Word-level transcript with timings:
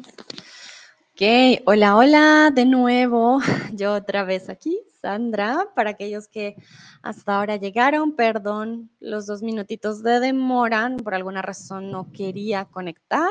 Ok, 0.00 1.62
hola, 1.66 1.96
hola 1.96 2.50
de 2.54 2.64
nuevo. 2.64 3.40
Yo 3.74 3.94
otra 3.94 4.24
vez 4.24 4.48
aquí, 4.48 4.78
Sandra. 5.00 5.68
Para 5.74 5.90
aquellos 5.90 6.28
que 6.28 6.56
hasta 7.02 7.36
ahora 7.36 7.56
llegaron, 7.56 8.16
perdón 8.16 8.90
los 9.00 9.26
dos 9.26 9.42
minutitos 9.42 10.02
de 10.02 10.20
demora. 10.20 10.90
Por 11.02 11.14
alguna 11.14 11.42
razón 11.42 11.90
no 11.90 12.10
quería 12.12 12.64
conectar. 12.64 13.30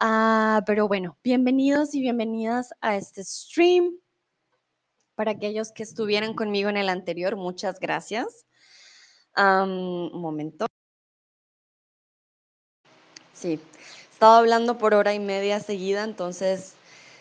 Ah, 0.00 0.62
pero 0.66 0.88
bueno, 0.88 1.18
bienvenidos 1.22 1.94
y 1.94 2.00
bienvenidas 2.00 2.72
a 2.80 2.96
este 2.96 3.22
stream. 3.24 3.98
Para 5.14 5.32
aquellos 5.32 5.72
que 5.72 5.82
estuvieran 5.82 6.34
conmigo 6.34 6.68
en 6.70 6.76
el 6.76 6.88
anterior, 6.88 7.36
muchas 7.36 7.78
gracias. 7.80 8.46
un 9.36 10.20
momento. 10.20 10.66
Sí, 13.34 13.60
estaba 14.18 14.38
hablando 14.38 14.78
por 14.78 14.94
hora 14.94 15.14
y 15.14 15.20
media 15.20 15.60
seguida, 15.60 16.02
entonces 16.02 16.74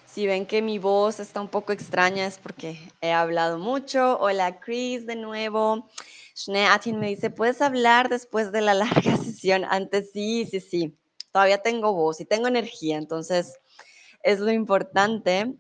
si 0.08 0.26
ven 0.26 0.48
que 0.48 0.64
mi 0.64 0.80
voz 0.80 1.20
está 1.20 1.40
un 1.40 1.48
poco 1.48 1.72
extraña 1.72 2.26
es 2.26 2.40
porque 2.40 2.80
he 3.02 3.12
hablado 3.12 3.60
mucho. 3.60 4.18
Hola 4.20 4.60
Chris 4.60 5.06
de 5.06 5.16
nuevo. 5.16 5.88
Shne 6.34 6.66
Atin 6.66 7.00
me 7.00 7.10
dice, 7.10 7.30
¿puedes 7.30 7.62
hablar 7.62 8.10
después 8.10 8.52
de 8.52 8.62
la 8.62 8.74
larga 8.74 9.16
sesión? 9.24 9.64
Antes 9.70 10.10
sí, 10.12 10.48
sí, 10.50 10.60
sí. 10.60 10.98
Todavía 11.32 11.60
tengo 11.60 11.94
voz 11.94 12.20
y 12.20 12.26
tengo 12.26 12.48
energía, 12.48 12.98
entonces 12.98 13.60
es 14.24 14.40
lo 14.40 14.52
importante. 14.52 15.54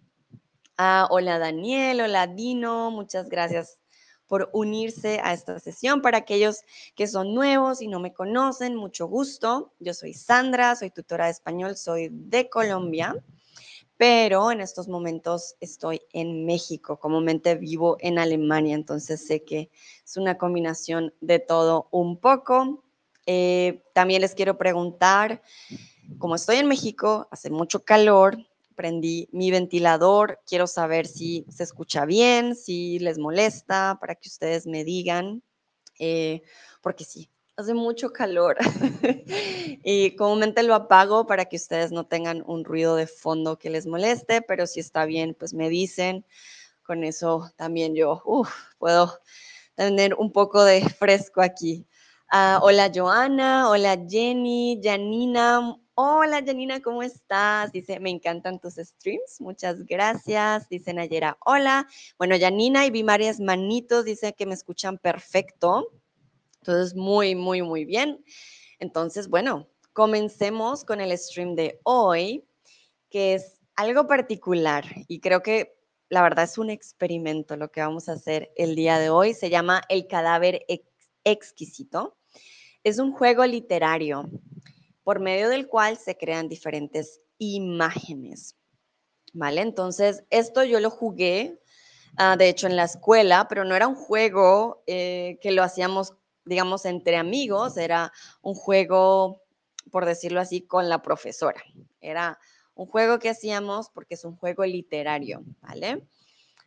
Ah, 0.75 1.05
hola 1.11 1.37
Daniel, 1.37 2.01
hola 2.01 2.25
Dino, 2.25 2.89
muchas 2.89 3.29
gracias 3.29 3.77
por 4.27 4.49
unirse 4.53 5.19
a 5.23 5.33
esta 5.33 5.59
sesión. 5.59 6.01
Para 6.01 6.19
aquellos 6.19 6.61
que 6.95 7.07
son 7.07 7.33
nuevos 7.33 7.81
y 7.81 7.87
no 7.87 7.99
me 7.99 8.13
conocen, 8.13 8.75
mucho 8.75 9.07
gusto. 9.07 9.73
Yo 9.79 9.93
soy 9.93 10.13
Sandra, 10.13 10.75
soy 10.75 10.91
tutora 10.91 11.25
de 11.25 11.31
español, 11.31 11.77
soy 11.77 12.09
de 12.11 12.49
Colombia 12.49 13.15
pero 13.97 14.51
en 14.51 14.61
estos 14.61 14.87
momentos 14.87 15.55
estoy 15.59 16.01
en 16.13 16.45
México, 16.45 16.99
comúnmente 16.99 17.55
vivo 17.55 17.97
en 17.99 18.19
Alemania, 18.19 18.75
entonces 18.75 19.25
sé 19.25 19.43
que 19.43 19.71
es 20.05 20.17
una 20.17 20.37
combinación 20.37 21.13
de 21.19 21.39
todo 21.39 21.87
un 21.91 22.17
poco. 22.17 22.83
Eh, 23.25 23.83
también 23.93 24.21
les 24.21 24.35
quiero 24.35 24.57
preguntar, 24.57 25.41
como 26.19 26.35
estoy 26.35 26.57
en 26.57 26.67
México, 26.67 27.27
hace 27.31 27.49
mucho 27.49 27.83
calor, 27.83 28.37
prendí 28.77 29.27
mi 29.31 29.49
ventilador, 29.49 30.39
quiero 30.45 30.67
saber 30.67 31.07
si 31.07 31.45
se 31.49 31.63
escucha 31.63 32.05
bien, 32.05 32.55
si 32.55 32.99
les 32.99 33.17
molesta, 33.17 33.97
para 33.99 34.13
que 34.15 34.29
ustedes 34.29 34.67
me 34.67 34.83
digan, 34.83 35.41
eh, 35.99 36.43
porque 36.81 37.03
sí, 37.03 37.27
hace 37.57 37.73
mucho 37.73 38.13
calor 38.13 38.55
y 39.83 40.15
comúnmente 40.15 40.61
lo 40.61 40.75
apago 40.75 41.25
para 41.25 41.45
que 41.45 41.55
ustedes 41.55 41.91
no 41.91 42.05
tengan 42.05 42.43
un 42.45 42.63
ruido 42.63 42.95
de 42.95 43.07
fondo 43.07 43.57
que 43.57 43.71
les 43.71 43.87
moleste, 43.87 44.43
pero 44.43 44.67
si 44.67 44.79
está 44.79 45.05
bien, 45.05 45.35
pues 45.37 45.53
me 45.53 45.69
dicen. 45.69 46.23
Con 46.83 47.03
eso 47.03 47.51
también 47.57 47.95
yo 47.95 48.23
puedo 48.77 49.19
tener 49.75 50.13
un 50.13 50.31
poco 50.31 50.63
de 50.63 50.81
fresco 50.99 51.41
aquí. 51.41 51.87
Ah, 52.29 52.59
hola 52.61 52.91
Joana, 52.93 53.69
hola 53.69 53.97
Jenny, 54.07 54.79
Janina. 54.83 55.77
Hola 55.99 56.43
Janina, 56.45 56.79
¿cómo 56.79 57.01
estás? 57.01 57.71
Dice, 57.71 57.99
me 57.99 58.11
encantan 58.11 58.59
tus 58.59 58.75
streams, 58.75 59.41
muchas 59.41 59.83
gracias. 59.83 60.69
Dice 60.69 60.93
Nayera, 60.93 61.39
hola. 61.43 61.87
Bueno, 62.19 62.35
Janina 62.39 62.85
y 62.85 62.91
vi 62.91 63.01
varias 63.01 63.39
manitos, 63.39 64.05
dice 64.05 64.33
que 64.33 64.45
me 64.45 64.53
escuchan 64.53 64.99
perfecto. 64.99 65.91
Entonces, 66.61 66.93
muy, 66.93 67.33
muy, 67.33 67.63
muy 67.63 67.83
bien. 67.83 68.23
Entonces, 68.77 69.27
bueno, 69.27 69.67
comencemos 69.91 70.85
con 70.85 71.01
el 71.01 71.17
stream 71.17 71.55
de 71.55 71.79
hoy, 71.81 72.45
que 73.09 73.33
es 73.33 73.59
algo 73.75 74.05
particular 74.05 74.85
y 75.07 75.19
creo 75.19 75.41
que 75.41 75.79
la 76.09 76.21
verdad 76.21 76.45
es 76.45 76.59
un 76.59 76.69
experimento 76.69 77.57
lo 77.57 77.71
que 77.71 77.81
vamos 77.81 78.07
a 78.07 78.13
hacer 78.13 78.51
el 78.55 78.75
día 78.75 78.99
de 78.99 79.09
hoy. 79.09 79.33
Se 79.33 79.49
llama 79.49 79.81
El 79.89 80.05
cadáver 80.05 80.63
exquisito. 81.23 82.19
Es 82.83 82.99
un 82.99 83.13
juego 83.13 83.43
literario 83.47 84.29
por 85.07 85.21
medio 85.21 85.47
del 85.47 85.69
cual 85.69 85.95
se 85.95 86.17
crean 86.17 86.49
diferentes 86.49 87.21
imágenes. 87.37 88.57
¿Vale? 89.31 89.61
Entonces, 89.61 90.25
esto 90.31 90.65
yo 90.65 90.81
lo 90.81 90.89
jugué, 90.89 91.61
ah, 92.17 92.35
de 92.35 92.49
hecho, 92.49 92.67
en 92.67 92.75
la 92.75 92.83
escuela, 92.83 93.47
pero 93.47 93.63
no 93.63 93.73
era 93.73 93.87
un 93.87 93.95
juego 93.95 94.83
eh, 94.85 95.39
que 95.41 95.51
lo 95.51 95.63
hacíamos 95.63 96.13
digamos, 96.43 96.83
entre 96.83 97.15
amigos, 97.15 97.77
era 97.77 98.11
un 98.41 98.53
juego, 98.53 99.43
por 99.91 100.05
decirlo 100.05 100.41
así, 100.41 100.59
con 100.59 100.89
la 100.89 101.01
profesora. 101.01 101.63
Era 102.01 102.37
un 102.75 102.85
juego 102.85 103.17
que 103.17 103.29
hacíamos 103.29 103.89
porque 103.89 104.15
es 104.15 104.25
un 104.25 104.35
juego 104.35 104.65
literario, 104.65 105.41
¿vale? 105.61 106.05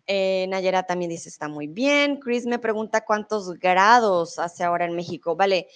Eh, 0.07 0.47
Nayera 0.49 0.85
también 0.85 1.11
dice, 1.11 1.29
está 1.29 1.47
muy 1.47 1.67
bien. 1.67 2.21
Chris 2.21 2.47
me 2.47 2.59
pregunta 2.59 3.05
cuántos 3.05 3.59
grados 3.59 4.39
hace 4.39 4.65
ahora 4.65 4.87
en 4.87 4.97
México. 4.97 5.37
Vale, 5.37 5.69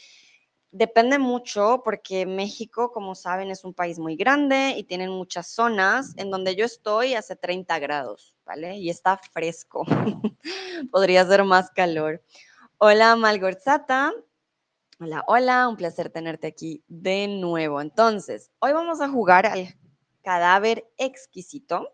depende 0.75 1.21
mucho 1.21 1.83
porque 1.85 2.27
México, 2.27 2.91
como 2.91 3.15
saben, 3.15 3.51
es 3.51 3.65
un 3.65 3.75
país 3.75 3.99
muy 4.01 4.17
grande 4.17 4.75
y 4.77 4.83
tienen 4.83 5.11
muchas 5.11 5.47
zonas. 5.47 6.12
En 6.17 6.31
donde 6.31 6.57
yo 6.57 6.65
estoy 6.65 7.15
hace 7.15 7.37
30 7.37 7.79
grados, 7.79 8.37
¿vale? 8.45 8.77
Y 8.77 8.91
está 8.91 9.17
fresco. 9.17 9.84
Podría 10.91 11.25
ser 11.27 11.45
más 11.45 11.71
calor. 11.71 12.23
Hola 12.79 13.15
Malgorzata. 13.15 14.13
Hola, 14.99 15.25
hola, 15.29 15.69
un 15.69 15.77
placer 15.77 16.11
tenerte 16.11 16.49
aquí 16.49 16.83
de 16.89 17.29
nuevo. 17.29 17.81
Entonces, 17.81 18.51
hoy 18.59 18.73
vamos 18.73 19.01
a 19.01 19.09
jugar 19.09 19.47
al 19.47 19.77
cadáver 20.23 20.91
exquisito. 20.97 21.89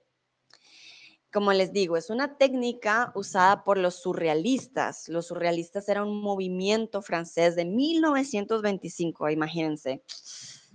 Como 1.33 1.53
les 1.53 1.73
digo, 1.73 1.97
es 1.97 2.11
una 2.11 2.37
técnica 2.39 3.13
usada 3.15 3.63
por 3.63 3.79
los 3.79 4.03
surrealistas. 4.03 5.09
Los 5.09 5.29
surrealistas 5.29 5.89
era 5.89 6.03
un 6.03 6.21
movimiento 6.21 7.03
francés 7.03 7.55
de 7.55 7.65
1925, 7.65 9.31
imagínense, 9.31 10.03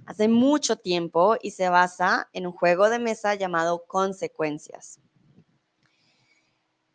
hace 0.05 0.29
mucho 0.29 0.77
tiempo 0.77 1.35
y 1.41 1.51
se 1.51 1.67
basa 1.67 2.29
en 2.31 2.47
un 2.47 2.53
juego 2.53 2.89
de 2.89 2.99
mesa 2.99 3.35
llamado 3.35 3.85
Consecuencias. 3.85 5.01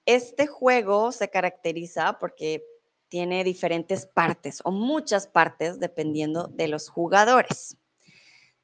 Este 0.06 0.46
juego 0.46 1.12
se 1.12 1.28
caracteriza 1.28 2.18
porque 2.18 2.64
tiene 3.08 3.44
diferentes 3.44 4.06
partes 4.06 4.60
o 4.64 4.70
muchas 4.70 5.26
partes 5.26 5.78
dependiendo 5.78 6.46
de 6.46 6.68
los 6.68 6.88
jugadores. 6.88 7.76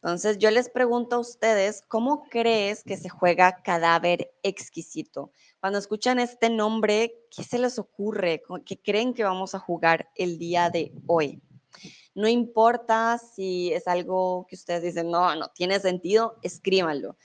Entonces 0.06 0.38
yo 0.38 0.52
les 0.52 0.70
pregunto 0.70 1.16
a 1.16 1.18
ustedes, 1.18 1.82
¿cómo 1.88 2.28
crees 2.30 2.84
que 2.84 2.96
se 2.96 3.08
juega 3.08 3.60
cadáver 3.64 4.32
exquisito? 4.44 5.32
Cuando 5.58 5.80
escuchan 5.80 6.20
este 6.20 6.48
nombre, 6.48 7.26
¿qué 7.28 7.42
se 7.42 7.58
les 7.58 7.76
ocurre? 7.76 8.40
¿Qué 8.64 8.80
creen 8.80 9.14
que 9.14 9.24
vamos 9.24 9.56
a 9.56 9.58
jugar 9.58 10.08
el 10.14 10.38
día 10.38 10.70
de 10.70 10.92
hoy? 11.08 11.42
No 12.14 12.28
importa 12.28 13.18
si 13.18 13.72
es 13.72 13.88
algo 13.88 14.46
que 14.48 14.54
ustedes 14.54 14.84
dicen, 14.84 15.10
no, 15.10 15.34
no 15.34 15.48
tiene 15.48 15.80
sentido, 15.80 16.38
escríbanlo. 16.40 17.16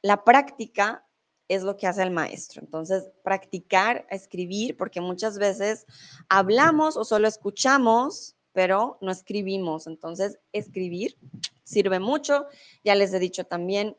La 0.00 0.22
práctica 0.22 1.04
es 1.48 1.64
lo 1.64 1.76
que 1.76 1.88
hace 1.88 2.04
el 2.04 2.12
maestro. 2.12 2.62
Entonces, 2.62 3.10
practicar 3.24 4.06
escribir, 4.08 4.76
porque 4.76 5.00
muchas 5.00 5.36
veces 5.36 5.84
hablamos 6.28 6.96
o 6.96 7.04
solo 7.04 7.26
escuchamos, 7.26 8.36
pero 8.54 8.96
no 9.02 9.10
escribimos. 9.10 9.86
Entonces, 9.86 10.38
escribir 10.52 11.18
sirve 11.64 11.98
mucho. 11.98 12.46
Ya 12.82 12.94
les 12.94 13.12
he 13.12 13.18
dicho 13.18 13.44
también, 13.44 13.96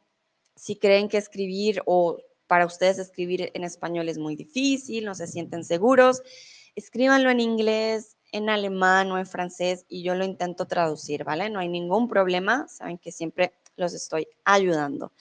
si 0.55 0.77
creen 0.77 1.09
que 1.09 1.17
escribir 1.17 1.83
o 1.85 2.17
para 2.47 2.65
ustedes 2.65 2.97
escribir 2.97 3.51
en 3.53 3.63
español 3.63 4.09
es 4.09 4.17
muy 4.17 4.35
difícil, 4.35 5.05
no 5.05 5.13
se 5.13 5.27
sienten 5.27 5.63
seguros, 5.63 6.21
escríbanlo 6.75 7.29
en 7.29 7.39
inglés, 7.39 8.17
en 8.31 8.49
alemán 8.49 9.11
o 9.11 9.17
en 9.17 9.25
francés 9.25 9.85
y 9.89 10.03
yo 10.03 10.15
lo 10.15 10.25
intento 10.25 10.65
traducir, 10.67 11.23
¿vale? 11.23 11.49
No 11.49 11.59
hay 11.59 11.69
ningún 11.69 12.07
problema, 12.07 12.67
saben 12.67 12.97
que 12.97 13.11
siempre 13.11 13.53
los 13.75 13.93
estoy 13.93 14.27
ayudando. 14.43 15.11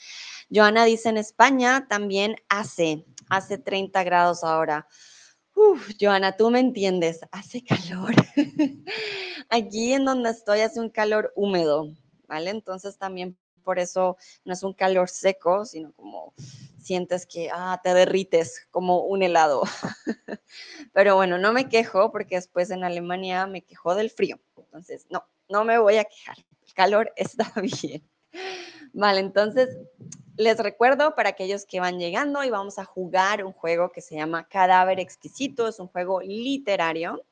Joana 0.53 0.85
dice 0.85 1.09
en 1.09 1.17
España 1.17 1.87
también 1.89 2.37
hace, 2.49 3.05
hace 3.29 3.59
30 3.59 4.05
grados 4.05 4.45
ahora. 4.45 4.87
Uf, 5.55 5.93
Joana, 6.01 6.37
tú 6.37 6.51
me 6.51 6.59
entiendes, 6.59 7.21
hace 7.31 7.63
calor. 7.63 8.15
Aquí 9.51 9.93
en 9.93 10.05
donde 10.05 10.31
estoy 10.31 10.61
hace 10.61 10.81
un 10.81 10.91
calor 10.91 11.33
húmedo, 11.37 11.93
¿vale? 12.27 12.51
Entonces 12.51 12.99
también 12.99 13.37
por 13.63 13.79
eso 13.79 14.17
no 14.45 14.53
es 14.53 14.63
un 14.65 14.75
calor 14.75 15.09
seco, 15.09 15.65
sino 15.65 15.93
como 15.93 16.35
sientes 16.81 17.25
que 17.25 17.51
ah, 17.53 17.81
te 17.83 17.95
derrites 17.95 18.67
como 18.71 19.05
un 19.05 19.23
helado. 19.23 19.63
Pero 20.93 21.15
bueno, 21.17 21.39
no 21.39 21.53
me 21.53 21.69
quejo 21.69 22.11
porque 22.11 22.35
después 22.35 22.71
en 22.71 22.85
Alemania 22.85 23.47
me 23.47 23.63
quejó 23.63 23.95
del 23.95 24.11
frío. 24.11 24.41
Entonces, 24.57 25.07
no, 25.09 25.25
no 25.49 25.65
me 25.65 25.79
voy 25.79 25.97
a 25.97 26.05
quejar. 26.05 26.37
El 26.67 26.75
calor 26.75 27.13
está 27.17 27.53
bien. 27.61 28.03
Vale, 28.93 29.21
entonces 29.21 29.69
les 30.37 30.59
recuerdo 30.59 31.15
para 31.15 31.31
aquellos 31.31 31.67
que 31.67 31.81
van 31.81 31.99
llegando 31.99 32.43
y 32.45 32.51
vamos 32.51 32.79
a 32.79 32.85
jugar 32.85 33.45
un 33.45 33.53
juego 33.53 33.93
que 33.93 34.01
se 34.01 34.17
llama 34.17 34.49
Cadáver 34.49 35.01
Exquisito, 35.01 35.69
es 35.69 35.79
un 35.81 35.89
juego 35.89 36.21
literario. 36.21 37.25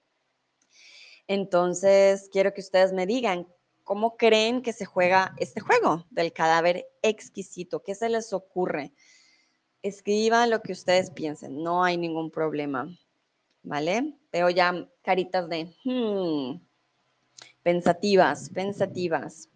Entonces, 1.26 2.28
quiero 2.32 2.52
que 2.52 2.60
ustedes 2.60 2.92
me 2.92 3.06
digan 3.06 3.46
¿cómo 3.84 4.16
creen 4.16 4.62
que 4.62 4.72
se 4.72 4.84
juega 4.84 5.34
este 5.38 5.60
juego 5.60 6.06
del 6.10 6.32
cadáver 6.32 6.86
exquisito? 7.02 7.82
¿Qué 7.82 7.94
se 7.94 8.08
les 8.08 8.32
ocurre? 8.32 8.92
Escriban 9.82 10.50
lo 10.50 10.62
que 10.62 10.72
ustedes 10.72 11.10
piensen, 11.10 11.62
no 11.62 11.82
hay 11.82 11.96
ningún 11.96 12.30
problema, 12.30 12.88
¿vale? 13.62 14.14
Veo 14.30 14.48
ya 14.50 14.88
caritas 15.02 15.48
de 15.48 15.74
hmm, 15.84 16.60
pensativas, 17.62 18.48
pensativas. 18.50 19.48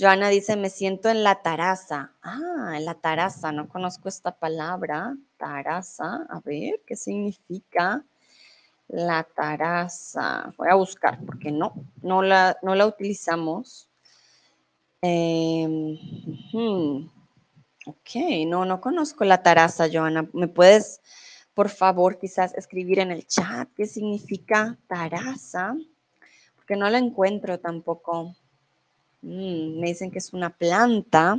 Joana 0.00 0.28
dice, 0.28 0.54
me 0.56 0.70
siento 0.70 1.08
en 1.08 1.24
la 1.24 1.42
taraza. 1.42 2.12
Ah, 2.22 2.74
en 2.76 2.84
la 2.84 2.94
taraza, 2.94 3.50
no 3.50 3.68
conozco 3.68 4.08
esta 4.08 4.38
palabra. 4.38 5.16
Taraza, 5.36 6.24
a 6.30 6.40
ver, 6.44 6.80
¿qué 6.86 6.94
significa? 6.94 8.04
La 8.86 9.24
taraza. 9.24 10.54
Voy 10.56 10.68
a 10.68 10.76
buscar 10.76 11.18
porque 11.26 11.50
no, 11.50 11.72
no 12.00 12.22
la, 12.22 12.56
no 12.62 12.76
la 12.76 12.86
utilizamos. 12.86 13.88
Hmm, 15.02 17.08
ok, 17.86 18.10
no, 18.46 18.64
no 18.64 18.80
conozco 18.80 19.24
la 19.24 19.42
taraza, 19.42 19.88
Joana. 19.92 20.28
¿Me 20.32 20.46
puedes, 20.46 21.00
por 21.54 21.70
favor, 21.70 22.18
quizás 22.18 22.54
escribir 22.54 23.00
en 23.00 23.10
el 23.10 23.26
chat 23.26 23.68
qué 23.76 23.86
significa 23.86 24.78
taraza? 24.86 25.74
Porque 26.54 26.76
no 26.76 26.88
la 26.88 26.98
encuentro 26.98 27.58
tampoco. 27.58 28.36
Mm, 29.22 29.78
me 29.80 29.86
dicen 29.88 30.10
que 30.10 30.18
es 30.18 30.32
una 30.32 30.50
planta. 30.56 31.38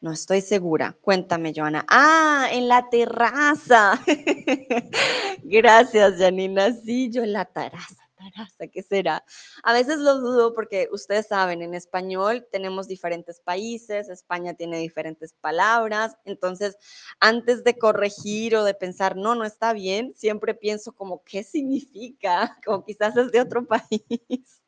No 0.00 0.12
estoy 0.12 0.40
segura. 0.42 0.96
Cuéntame, 1.00 1.52
Joana. 1.54 1.84
Ah, 1.88 2.48
en 2.52 2.68
la 2.68 2.88
terraza. 2.88 4.00
Gracias, 5.42 6.14
Janina. 6.18 6.72
Sí, 6.72 7.10
yo 7.10 7.24
en 7.24 7.32
la 7.32 7.44
terraza, 7.46 8.08
terraza, 8.16 8.68
¿qué 8.68 8.82
será? 8.82 9.24
A 9.64 9.72
veces 9.72 9.98
lo 9.98 10.18
dudo 10.20 10.54
porque 10.54 10.88
ustedes 10.92 11.26
saben, 11.26 11.62
en 11.62 11.74
español 11.74 12.46
tenemos 12.52 12.86
diferentes 12.86 13.40
países, 13.40 14.08
España 14.08 14.54
tiene 14.54 14.78
diferentes 14.78 15.32
palabras. 15.40 16.16
Entonces, 16.24 16.76
antes 17.18 17.64
de 17.64 17.76
corregir 17.76 18.54
o 18.54 18.62
de 18.64 18.74
pensar, 18.74 19.16
no, 19.16 19.34
no 19.34 19.44
está 19.44 19.72
bien, 19.72 20.14
siempre 20.14 20.54
pienso 20.54 20.92
como, 20.92 21.24
¿qué 21.24 21.42
significa? 21.42 22.56
Como 22.64 22.84
quizás 22.84 23.16
es 23.16 23.32
de 23.32 23.40
otro 23.40 23.66
país. 23.66 24.60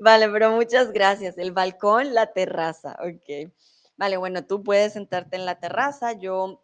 Vale, 0.00 0.28
pero 0.28 0.50
muchas 0.52 0.92
gracias. 0.92 1.38
El 1.38 1.52
balcón, 1.52 2.14
la 2.14 2.32
terraza, 2.32 2.96
ok. 3.00 3.50
Vale, 3.96 4.16
bueno, 4.16 4.46
tú 4.46 4.62
puedes 4.62 4.92
sentarte 4.92 5.36
en 5.36 5.46
la 5.46 5.58
terraza. 5.58 6.12
Yo 6.12 6.62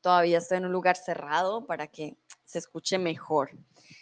todavía 0.00 0.38
estoy 0.38 0.58
en 0.58 0.66
un 0.66 0.72
lugar 0.72 0.96
cerrado 0.96 1.66
para 1.66 1.88
que 1.88 2.16
se 2.44 2.58
escuche 2.58 2.98
mejor, 2.98 3.50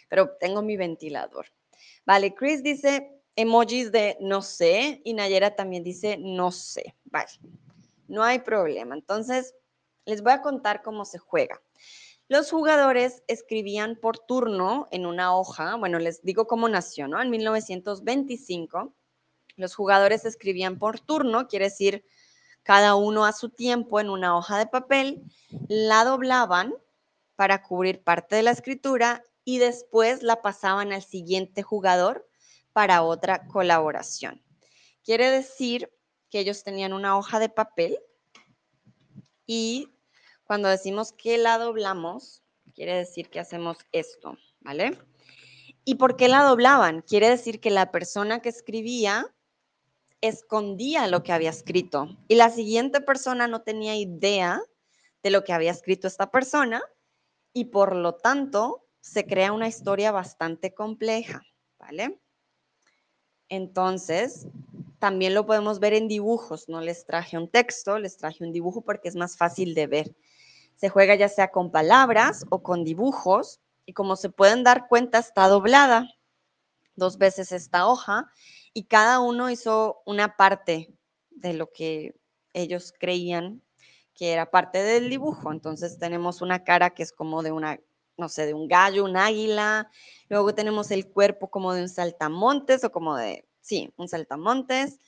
pero 0.09 0.35
tengo 0.39 0.61
mi 0.61 0.77
ventilador. 0.77 1.47
Vale, 2.05 2.35
Chris 2.35 2.61
dice 2.63 3.11
emojis 3.35 3.91
de 3.91 4.17
no 4.21 4.41
sé 4.41 5.01
y 5.03 5.13
Nayera 5.13 5.55
también 5.55 5.83
dice 5.83 6.17
no 6.19 6.51
sé. 6.51 6.95
Vale, 7.05 7.29
no 8.07 8.23
hay 8.23 8.39
problema. 8.39 8.95
Entonces, 8.95 9.55
les 10.05 10.21
voy 10.21 10.33
a 10.33 10.41
contar 10.41 10.83
cómo 10.83 11.05
se 11.05 11.17
juega. 11.17 11.61
Los 12.27 12.49
jugadores 12.49 13.23
escribían 13.27 13.97
por 13.97 14.17
turno 14.17 14.87
en 14.89 15.05
una 15.05 15.35
hoja, 15.35 15.75
bueno, 15.75 15.99
les 15.99 16.23
digo 16.23 16.47
cómo 16.47 16.67
nació, 16.67 17.07
¿no? 17.07 17.21
En 17.21 17.29
1925, 17.29 18.95
los 19.57 19.75
jugadores 19.75 20.25
escribían 20.25 20.79
por 20.79 20.99
turno, 20.99 21.47
quiere 21.47 21.65
decir 21.65 22.03
cada 22.63 22.95
uno 22.95 23.25
a 23.25 23.31
su 23.31 23.49
tiempo 23.49 23.99
en 23.99 24.09
una 24.09 24.35
hoja 24.35 24.57
de 24.57 24.65
papel, 24.65 25.23
la 25.67 26.03
doblaban 26.03 26.73
para 27.35 27.61
cubrir 27.61 28.03
parte 28.03 28.35
de 28.37 28.43
la 28.43 28.51
escritura 28.51 29.23
y 29.43 29.59
después 29.59 30.23
la 30.23 30.41
pasaban 30.41 30.93
al 30.93 31.03
siguiente 31.03 31.61
jugador 31.61 32.27
para 32.73 33.03
otra 33.03 33.45
colaboración. 33.45 34.43
Quiere 35.03 35.29
decir 35.29 35.93
que 36.31 36.39
ellos 36.39 36.63
tenían 36.63 36.91
una 36.91 37.17
hoja 37.17 37.37
de 37.39 37.49
papel 37.49 37.99
y 39.45 39.94
cuando 40.45 40.69
decimos 40.69 41.11
que 41.11 41.37
la 41.37 41.57
doblamos, 41.57 42.43
quiere 42.73 42.95
decir 42.95 43.29
que 43.29 43.39
hacemos 43.39 43.77
esto, 43.91 44.37
¿vale? 44.61 44.97
¿Y 45.83 45.95
por 45.95 46.15
qué 46.15 46.27
la 46.27 46.43
doblaban? 46.43 47.01
Quiere 47.01 47.29
decir 47.29 47.59
que 47.59 47.69
la 47.69 47.91
persona 47.91 48.41
que 48.41 48.49
escribía 48.49 49.33
escondía 50.21 51.07
lo 51.07 51.23
que 51.23 51.31
había 51.33 51.49
escrito 51.49 52.17
y 52.27 52.35
la 52.35 52.49
siguiente 52.49 53.01
persona 53.01 53.47
no 53.47 53.61
tenía 53.61 53.95
idea 53.95 54.61
de 55.21 55.29
lo 55.29 55.43
que 55.43 55.53
había 55.53 55.71
escrito 55.71 56.07
esta 56.07 56.31
persona 56.31 56.81
y 57.53 57.65
por 57.65 57.95
lo 57.95 58.15
tanto 58.15 58.87
se 59.01 59.25
crea 59.25 59.51
una 59.51 59.67
historia 59.67 60.11
bastante 60.11 60.73
compleja, 60.73 61.43
¿vale? 61.79 62.19
Entonces, 63.49 64.47
también 64.99 65.35
lo 65.35 65.45
podemos 65.45 65.79
ver 65.79 65.93
en 65.93 66.07
dibujos, 66.07 66.67
no 66.67 66.81
les 66.81 67.05
traje 67.05 67.37
un 67.37 67.49
texto, 67.49 67.99
les 67.99 68.17
traje 68.17 68.43
un 68.43 68.51
dibujo 68.51 68.81
porque 68.81 69.07
es 69.07 69.15
más 69.15 69.37
fácil 69.37 69.75
de 69.75 69.87
ver. 69.87 70.15
Se 70.75 70.89
juega 70.89 71.15
ya 71.15 71.29
sea 71.29 71.51
con 71.51 71.71
palabras 71.71 72.45
o 72.49 72.61
con 72.61 72.83
dibujos 72.83 73.59
y 73.85 73.93
como 73.93 74.15
se 74.15 74.29
pueden 74.29 74.63
dar 74.63 74.87
cuenta 74.87 75.19
está 75.19 75.47
doblada 75.47 76.09
dos 76.95 77.17
veces 77.17 77.51
esta 77.51 77.87
hoja 77.87 78.29
y 78.73 78.83
cada 78.83 79.19
uno 79.19 79.49
hizo 79.49 80.01
una 80.05 80.35
parte 80.35 80.93
de 81.29 81.53
lo 81.53 81.71
que 81.71 82.15
ellos 82.53 82.93
creían 82.97 83.61
que 84.13 84.31
era 84.31 84.49
parte 84.49 84.81
del 84.81 85.09
dibujo. 85.09 85.51
Entonces 85.51 85.97
tenemos 85.99 86.41
una 86.41 86.63
cara 86.63 86.91
que 86.91 87.03
es 87.03 87.11
como 87.11 87.43
de 87.43 87.51
una, 87.51 87.79
no 88.17 88.29
sé, 88.29 88.45
de 88.45 88.53
un 88.53 88.67
gallo, 88.67 89.03
un 89.03 89.17
águila. 89.17 89.91
Luego 90.29 90.55
tenemos 90.55 90.89
el 90.91 91.07
cuerpo 91.07 91.49
como 91.49 91.73
de 91.73 91.81
un 91.81 91.89
saltamontes 91.89 92.83
o 92.85 92.91
como 92.91 93.17
de, 93.17 93.45
sí, 93.59 93.93
un 93.97 94.07
saltamontes. 94.07 94.99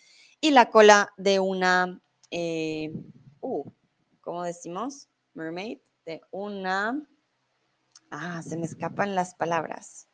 Y 0.41 0.51
la 0.51 0.69
cola 0.69 1.13
de 1.17 1.39
una, 1.39 2.01
eh, 2.31 2.91
uh, 3.39 3.63
¿cómo 4.21 4.43
decimos? 4.43 5.07
Mermaid, 5.37 5.77
de 6.05 6.21
una... 6.31 7.01
Ah, 8.09 8.41
se 8.41 8.57
me 8.57 8.65
escapan 8.65 9.15
las 9.15 9.35
palabras. 9.35 10.07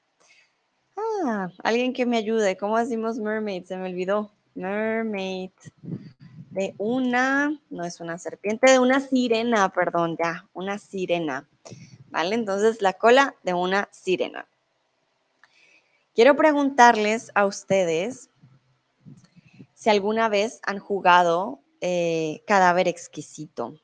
Ah, 0.98 1.50
alguien 1.64 1.94
que 1.94 2.06
me 2.06 2.18
ayude. 2.18 2.58
¿Cómo 2.58 2.78
decimos 2.78 3.18
mermaid? 3.18 3.66
Se 3.66 3.78
me 3.78 3.90
olvidó. 3.90 4.32
Mermaid. 4.56 5.52
De 6.52 6.76
una, 6.78 7.60
no 7.70 7.84
es 7.84 8.00
una 8.00 8.20
serpiente, 8.20 8.70
de 8.70 8.78
una 8.78 9.00
sirena, 9.00 9.70
perdón, 9.70 10.18
ya, 10.18 10.48
una 10.54 10.78
sirena. 10.78 11.48
¿Vale? 12.12 12.36
Entonces, 12.36 12.82
la 12.82 12.94
cola 12.94 13.36
de 13.44 13.56
una 13.56 13.90
sirena. 13.92 14.48
Quiero 16.14 16.36
preguntarles 16.36 17.32
a 17.34 17.48
ustedes 17.48 18.30
si 19.74 19.90
alguna 19.90 20.30
vez 20.30 20.60
han 20.64 20.78
jugado 20.78 21.60
eh, 21.82 22.44
cadáver 22.46 22.88
exquisito. 22.88 23.80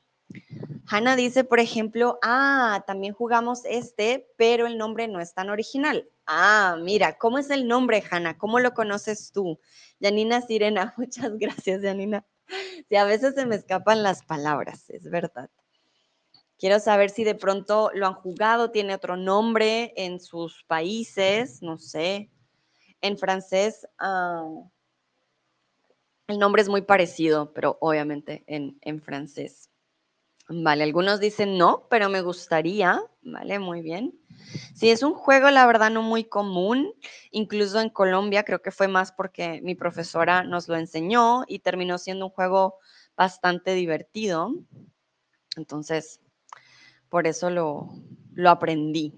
Hanna 0.92 1.14
dice, 1.14 1.44
por 1.44 1.60
ejemplo, 1.60 2.18
ah, 2.20 2.82
también 2.84 3.14
jugamos 3.14 3.64
este, 3.64 4.28
pero 4.36 4.66
el 4.66 4.76
nombre 4.76 5.06
no 5.06 5.20
es 5.20 5.32
tan 5.34 5.48
original. 5.48 6.10
Ah, 6.26 6.76
mira, 6.82 7.16
¿cómo 7.16 7.38
es 7.38 7.48
el 7.50 7.68
nombre, 7.68 8.02
Hanna? 8.10 8.36
¿Cómo 8.36 8.58
lo 8.58 8.74
conoces 8.74 9.30
tú? 9.30 9.60
Janina 10.00 10.40
Sirena, 10.42 10.92
muchas 10.98 11.38
gracias, 11.38 11.82
Janina. 11.82 12.26
Sí, 12.88 12.96
a 12.96 13.04
veces 13.04 13.36
se 13.36 13.46
me 13.46 13.54
escapan 13.54 14.02
las 14.02 14.24
palabras, 14.24 14.90
es 14.90 15.08
verdad. 15.08 15.48
Quiero 16.58 16.80
saber 16.80 17.10
si 17.10 17.22
de 17.22 17.36
pronto 17.36 17.92
lo 17.94 18.08
han 18.08 18.14
jugado, 18.14 18.72
tiene 18.72 18.96
otro 18.96 19.16
nombre 19.16 19.92
en 19.96 20.18
sus 20.18 20.64
países, 20.64 21.62
no 21.62 21.78
sé. 21.78 22.32
En 23.00 23.16
francés, 23.16 23.86
ah, 24.00 24.44
el 26.26 26.38
nombre 26.40 26.62
es 26.62 26.68
muy 26.68 26.82
parecido, 26.82 27.52
pero 27.52 27.78
obviamente 27.80 28.42
en, 28.48 28.76
en 28.80 29.00
francés. 29.00 29.69
Vale, 30.52 30.82
algunos 30.82 31.20
dicen 31.20 31.56
no, 31.58 31.86
pero 31.88 32.08
me 32.08 32.22
gustaría, 32.22 33.00
vale, 33.22 33.60
muy 33.60 33.82
bien. 33.82 34.18
Sí, 34.74 34.90
es 34.90 35.04
un 35.04 35.14
juego, 35.14 35.48
la 35.50 35.64
verdad, 35.64 35.92
no 35.92 36.02
muy 36.02 36.24
común, 36.24 36.92
incluso 37.30 37.80
en 37.80 37.88
Colombia 37.88 38.42
creo 38.42 38.60
que 38.60 38.72
fue 38.72 38.88
más 38.88 39.12
porque 39.12 39.60
mi 39.62 39.76
profesora 39.76 40.42
nos 40.42 40.66
lo 40.66 40.76
enseñó 40.76 41.44
y 41.46 41.60
terminó 41.60 41.98
siendo 41.98 42.26
un 42.26 42.32
juego 42.32 42.78
bastante 43.16 43.74
divertido. 43.74 44.52
Entonces, 45.56 46.20
por 47.08 47.28
eso 47.28 47.48
lo, 47.50 47.88
lo 48.32 48.50
aprendí. 48.50 49.14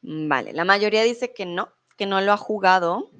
Vale, 0.00 0.52
la 0.52 0.64
mayoría 0.64 1.02
dice 1.02 1.32
que 1.34 1.44
no, 1.44 1.70
que 1.96 2.06
no 2.06 2.20
lo 2.20 2.32
ha 2.32 2.36
jugado. 2.36 3.10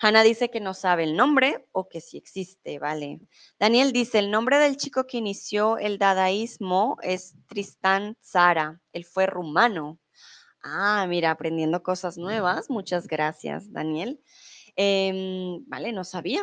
Hanna 0.00 0.22
dice 0.22 0.50
que 0.50 0.60
no 0.60 0.74
sabe 0.74 1.04
el 1.04 1.16
nombre 1.16 1.68
o 1.72 1.88
que 1.88 2.00
sí 2.00 2.16
existe, 2.16 2.78
¿vale? 2.78 3.20
Daniel 3.58 3.92
dice, 3.92 4.18
el 4.18 4.30
nombre 4.30 4.58
del 4.58 4.76
chico 4.76 5.06
que 5.06 5.18
inició 5.18 5.78
el 5.78 5.98
dadaísmo 5.98 6.96
es 7.02 7.34
Tristán 7.46 8.16
Zara. 8.22 8.80
Él 8.92 9.04
fue 9.04 9.26
rumano. 9.26 9.98
Ah, 10.62 11.06
mira, 11.08 11.30
aprendiendo 11.30 11.82
cosas 11.82 12.18
nuevas. 12.18 12.70
Muchas 12.70 13.06
gracias, 13.06 13.72
Daniel. 13.72 14.20
Em, 14.76 15.64
vale, 15.66 15.92
no 15.92 16.04
sabía. 16.04 16.42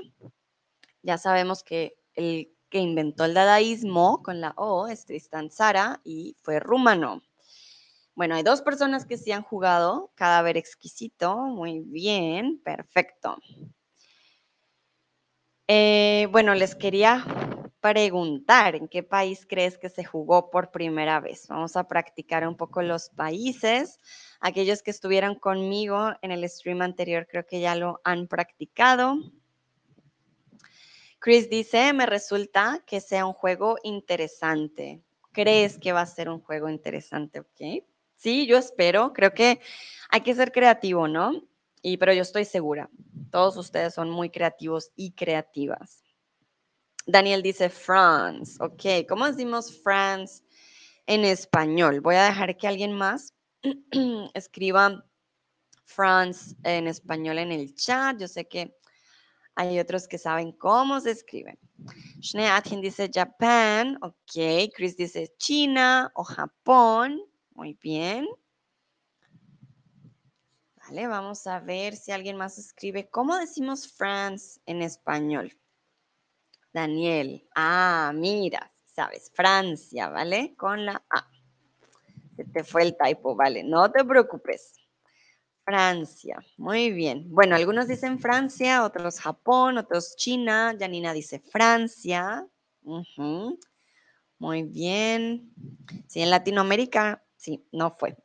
Ya 1.01 1.17
sabemos 1.17 1.63
que 1.63 1.98
el 2.15 2.51
que 2.69 2.79
inventó 2.79 3.25
el 3.25 3.34
dadaísmo 3.34 4.22
con 4.24 4.41
la 4.41 4.53
O 4.57 4.88
es 4.88 5.05
Tristán 5.05 5.50
Zara 5.50 6.01
y 6.03 6.36
fue 6.41 6.60
rumano. 6.60 7.22
Bueno, 8.15 8.36
hay 8.36 8.43
dos 8.43 8.62
personas 8.62 9.05
que 9.05 9.17
sí 9.17 9.34
han 9.34 9.43
jugado. 9.43 10.12
Cadáver 10.15 10.55
exquisito. 10.55 11.36
Muy 11.38 11.81
bien, 11.81 12.62
perfecto. 12.63 13.38
Eh, 15.67 16.27
bueno, 16.31 16.55
les 16.55 16.75
quería 16.75 17.25
preguntar, 17.81 18.75
¿en 18.75 18.88
qué 18.88 19.03
país 19.03 19.45
crees 19.48 19.77
que 19.77 19.89
se 19.89 20.05
jugó 20.05 20.50
por 20.50 20.72
primera 20.72 21.19
vez? 21.19 21.48
Vamos 21.50 21.75
a 21.75 21.88
practicar 21.88 22.48
un 22.48 22.55
poco 22.55 22.81
los 22.81 23.10
países. 23.10 24.00
Aquellos 24.39 24.81
que 24.81 24.91
estuvieron 24.91 25.36
conmigo 25.36 26.13
en 26.22 26.31
el 26.31 26.48
stream 26.50 26.81
anterior 26.81 27.27
creo 27.29 27.45
que 27.45 27.60
ya 27.60 27.75
lo 27.75 28.00
han 28.05 28.27
practicado. 28.27 29.17
Chris 31.19 31.50
dice, 31.50 31.91
me 31.91 32.05
resulta 32.05 32.81
que 32.86 33.01
sea 33.01 33.25
un 33.25 33.34
juego 33.34 33.77
interesante. 33.84 35.01
¿Crees 35.31 35.77
que 35.77 35.91
va 35.91 36.01
a 36.01 36.05
ser 36.05 36.29
un 36.29 36.39
juego 36.39 36.69
interesante? 36.69 37.41
Ok. 37.41 37.84
Sí, 38.25 38.48
yo 38.48 38.58
espero. 38.58 39.13
Creo 39.13 39.36
que 39.36 39.62
hay 40.10 40.22
que 40.22 40.34
ser 40.34 40.51
creativo, 40.51 41.08
¿no? 41.08 41.44
Y, 41.84 41.98
pero 41.98 42.12
yo 42.12 42.24
estoy 42.24 42.44
segura. 42.44 42.89
Todos 43.29 43.55
ustedes 43.55 43.94
son 43.94 44.10
muy 44.10 44.32
creativos 44.32 44.91
y 44.96 45.12
creativas. 45.12 46.03
Daniel 47.05 47.44
dice 47.44 47.70
France. 47.70 48.58
Ok, 48.60 49.08
¿cómo 49.08 49.27
decimos 49.27 49.79
France 49.84 50.41
en 51.05 51.24
español? 51.24 52.01
Voy 52.01 52.15
a 52.15 52.24
dejar 52.24 52.58
que 52.58 52.67
alguien 52.67 52.94
más 52.94 53.36
escriba 54.34 55.05
France 55.84 56.55
en 56.63 56.88
español 56.88 57.38
en 57.38 57.51
el 57.51 57.75
chat. 57.75 58.17
Yo 58.20 58.27
sé 58.27 58.48
que 58.48 58.75
hay 59.53 59.77
otros 59.77 60.08
que 60.08 60.17
saben 60.17 60.51
cómo 60.53 61.00
se 61.00 61.12
escribe. 61.12 61.60
Schneeatchen 62.24 62.82
dice 62.82 63.08
Japan. 63.13 64.00
Ok, 64.01 64.72
Chris 64.75 64.98
dice 64.98 65.32
China 65.38 66.12
o 66.15 66.24
Japón. 66.24 67.22
Muy 67.55 67.77
bien. 67.81 68.27
Vale, 70.75 71.07
vamos 71.07 71.47
a 71.47 71.59
ver 71.59 71.95
si 71.95 72.12
alguien 72.12 72.38
más 72.38 72.57
escribe. 72.59 73.09
¿Cómo 73.09 73.35
decimos 73.38 73.91
France 73.91 74.59
en 74.67 74.83
español? 74.83 75.57
Daniel. 76.74 77.47
Ah, 77.55 78.12
mira, 78.13 78.71
sabes, 78.85 79.31
Francia, 79.33 80.09
¿vale? 80.09 80.53
Con 80.55 80.85
la 80.85 81.03
A. 81.09 81.27
Se 82.35 82.43
te 82.43 82.63
fue 82.63 82.83
el 82.83 82.97
typo, 82.97 83.35
¿vale? 83.35 83.63
No 83.63 83.89
te 83.89 84.03
preocupes. 84.03 84.74
Francia, 85.63 86.45
muy 86.57 86.91
bien. 86.91 87.25
Bueno, 87.29 87.55
algunos 87.55 87.88
dicen 87.88 88.19
Francia, 88.19 88.83
otros 88.83 89.19
Japón, 89.19 89.79
otros 89.79 90.15
China. 90.15 90.75
Janina 90.77 91.13
dice 91.13 91.39
Francia. 91.39 92.45
Muy 94.38 94.63
bien. 94.63 95.51
Sí, 96.07 96.21
en 96.21 96.29
Latinoamérica, 96.29 97.25
sí, 97.45 97.63
no 97.71 97.95
fue. 97.97 98.17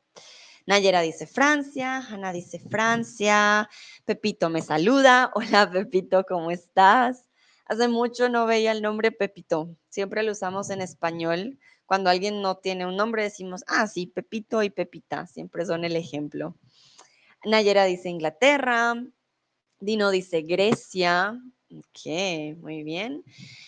Nayera 0.66 1.02
dice 1.02 1.26
Francia, 1.26 1.98
Ana 2.10 2.32
dice 2.32 2.58
Francia, 2.58 3.68
Pepito 4.04 4.48
me 4.48 4.62
saluda. 4.62 5.30
Hola 5.34 5.70
Pepito, 5.70 6.24
¿cómo 6.26 6.50
estás? 6.50 7.26
Hace 7.66 7.88
mucho 7.88 8.28
no 8.28 8.46
veía 8.46 8.72
el 8.72 8.82
nombre 8.82 9.12
Pepito, 9.12 9.76
siempre 9.90 10.22
lo 10.22 10.32
usamos 10.32 10.70
en 10.70 10.80
español. 10.80 11.58
Cuando 11.86 12.08
alguien 12.08 12.40
no 12.40 12.56
tiene 12.56 12.86
un 12.86 12.96
nombre 12.96 13.24
decimos, 13.24 13.62
ah, 13.66 13.86
sí, 13.86 14.06
Pepito 14.06 14.62
y 14.62 14.70
Pepita, 14.70 15.26
siempre 15.26 15.66
son 15.66 15.84
el 15.84 15.96
ejemplo. 15.96 16.56
Nayera 17.44 17.84
dice 17.84 18.08
Inglaterra, 18.08 18.94
Dino 19.80 20.10
dice 20.10 20.42
Grecia, 20.42 21.40
ok, 21.70 22.56
muy 22.58 22.84
bien. 22.84 23.24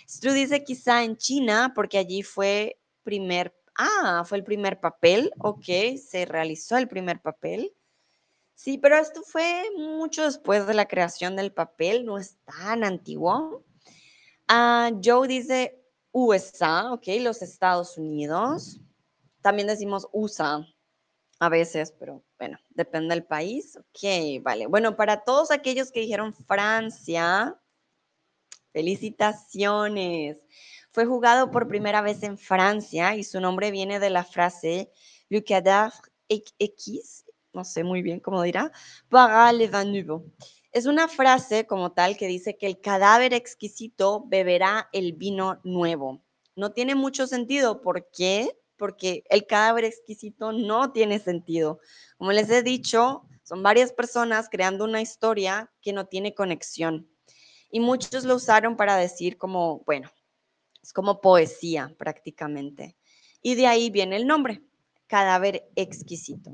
Stu 0.09 0.33
dice 0.33 0.63
quizá 0.65 1.05
en 1.05 1.17
China, 1.17 1.73
porque 1.75 1.99
allí 1.99 2.23
fue 2.23 2.79
primer 3.03 3.55
Ah, 3.77 4.25
fue 4.27 4.39
el 4.39 4.45
primer 4.45 4.81
papel, 4.81 5.33
ok, 5.39 5.97
se 5.97 6.25
realizó 6.27 6.77
el 6.77 6.89
primer 6.89 7.21
papel. 7.21 7.75
Sí, 8.55 8.79
pero 8.79 8.97
esto 8.97 9.23
fue 9.23 9.65
mucho 9.77 10.25
después 10.25 10.67
de 10.67 10.75
la 10.75 10.87
creación 10.87 11.37
del 11.37 11.53
papel, 11.53 12.05
no 12.05 12.19
es 12.19 12.39
tan 12.45 12.85
antiguo. 12.85 13.65
Ah, 14.47 14.91
Joe 15.03 15.27
dice 15.27 15.83
USA, 16.13 16.93
ok, 16.93 17.07
los 17.21 17.43
Estados 17.43 17.97
Unidos. 17.97 18.81
También 19.41 19.67
decimos 19.67 20.09
USA 20.13 20.67
a 21.41 21.49
veces, 21.49 21.93
pero 21.99 22.23
bueno, 22.39 22.59
depende 22.71 23.15
del 23.15 23.25
país. 23.25 23.77
Ok, 23.77 24.43
vale. 24.43 24.67
Bueno, 24.67 24.95
para 24.97 25.25
todos 25.25 25.51
aquellos 25.51 25.91
que 25.91 26.01
dijeron 26.01 26.35
Francia, 26.35 27.59
felicitaciones. 28.73 30.39
Fue 30.93 31.07
jugado 31.07 31.51
por 31.51 31.69
primera 31.69 32.03
vez 32.03 32.23
en 32.23 32.37
Francia 32.37 33.17
y 33.17 33.25
su 33.25 33.41
nombre 33.41 33.71
viene 33.71 33.99
de 33.99 34.11
la 34.11 34.25
frase 34.25 34.91
Le 35.31 35.43
cadavre 35.43 35.91
X, 36.29 37.25
no 37.55 37.65
sé 37.65 37.83
muy 37.83 38.03
bien 38.03 38.21
cómo 38.21 38.43
dirá, 38.43 38.71
para 39.09 39.51
le 39.53 39.69
vin 39.69 39.91
nouveau. 39.91 40.31
Es 40.71 40.85
una 40.85 41.09
frase 41.09 41.67
como 41.67 41.93
tal 41.93 42.19
que 42.19 42.27
dice 42.27 42.59
que 42.59 42.67
el 42.67 42.79
cadáver 42.79 43.33
exquisito 43.33 44.25
beberá 44.27 44.91
el 44.93 45.15
vino 45.15 45.61
nuevo. 45.65 46.23
No 46.57 46.73
tiene 46.73 46.95
mucho 46.95 47.27
sentido. 47.27 47.81
¿Por 47.81 48.11
qué? 48.11 48.59
Porque 48.77 49.25
el 49.31 49.47
cadáver 49.47 49.85
exquisito 49.85 50.53
no 50.53 50.93
tiene 50.93 51.19
sentido. 51.19 51.81
Como 52.19 52.33
les 52.33 52.51
he 52.51 52.63
dicho, 52.63 53.23
son 53.45 53.63
varias 53.63 53.95
personas 53.95 54.51
creando 54.51 54.85
una 54.85 55.01
historia 55.01 55.73
que 55.81 55.95
no 55.95 56.07
tiene 56.07 56.35
conexión. 56.35 57.09
Y 57.71 57.81
muchos 57.81 58.25
lo 58.25 58.35
usaron 58.35 58.77
para 58.77 58.97
decir 58.97 59.39
como, 59.39 59.81
bueno, 59.87 60.11
es 60.83 60.93
como 60.93 61.21
poesía 61.21 61.95
prácticamente. 61.99 62.97
Y 63.41 63.55
de 63.55 63.67
ahí 63.67 63.91
viene 63.91 64.17
el 64.17 64.27
nombre, 64.27 64.63
cadáver 65.07 65.71
exquisito. 65.77 66.53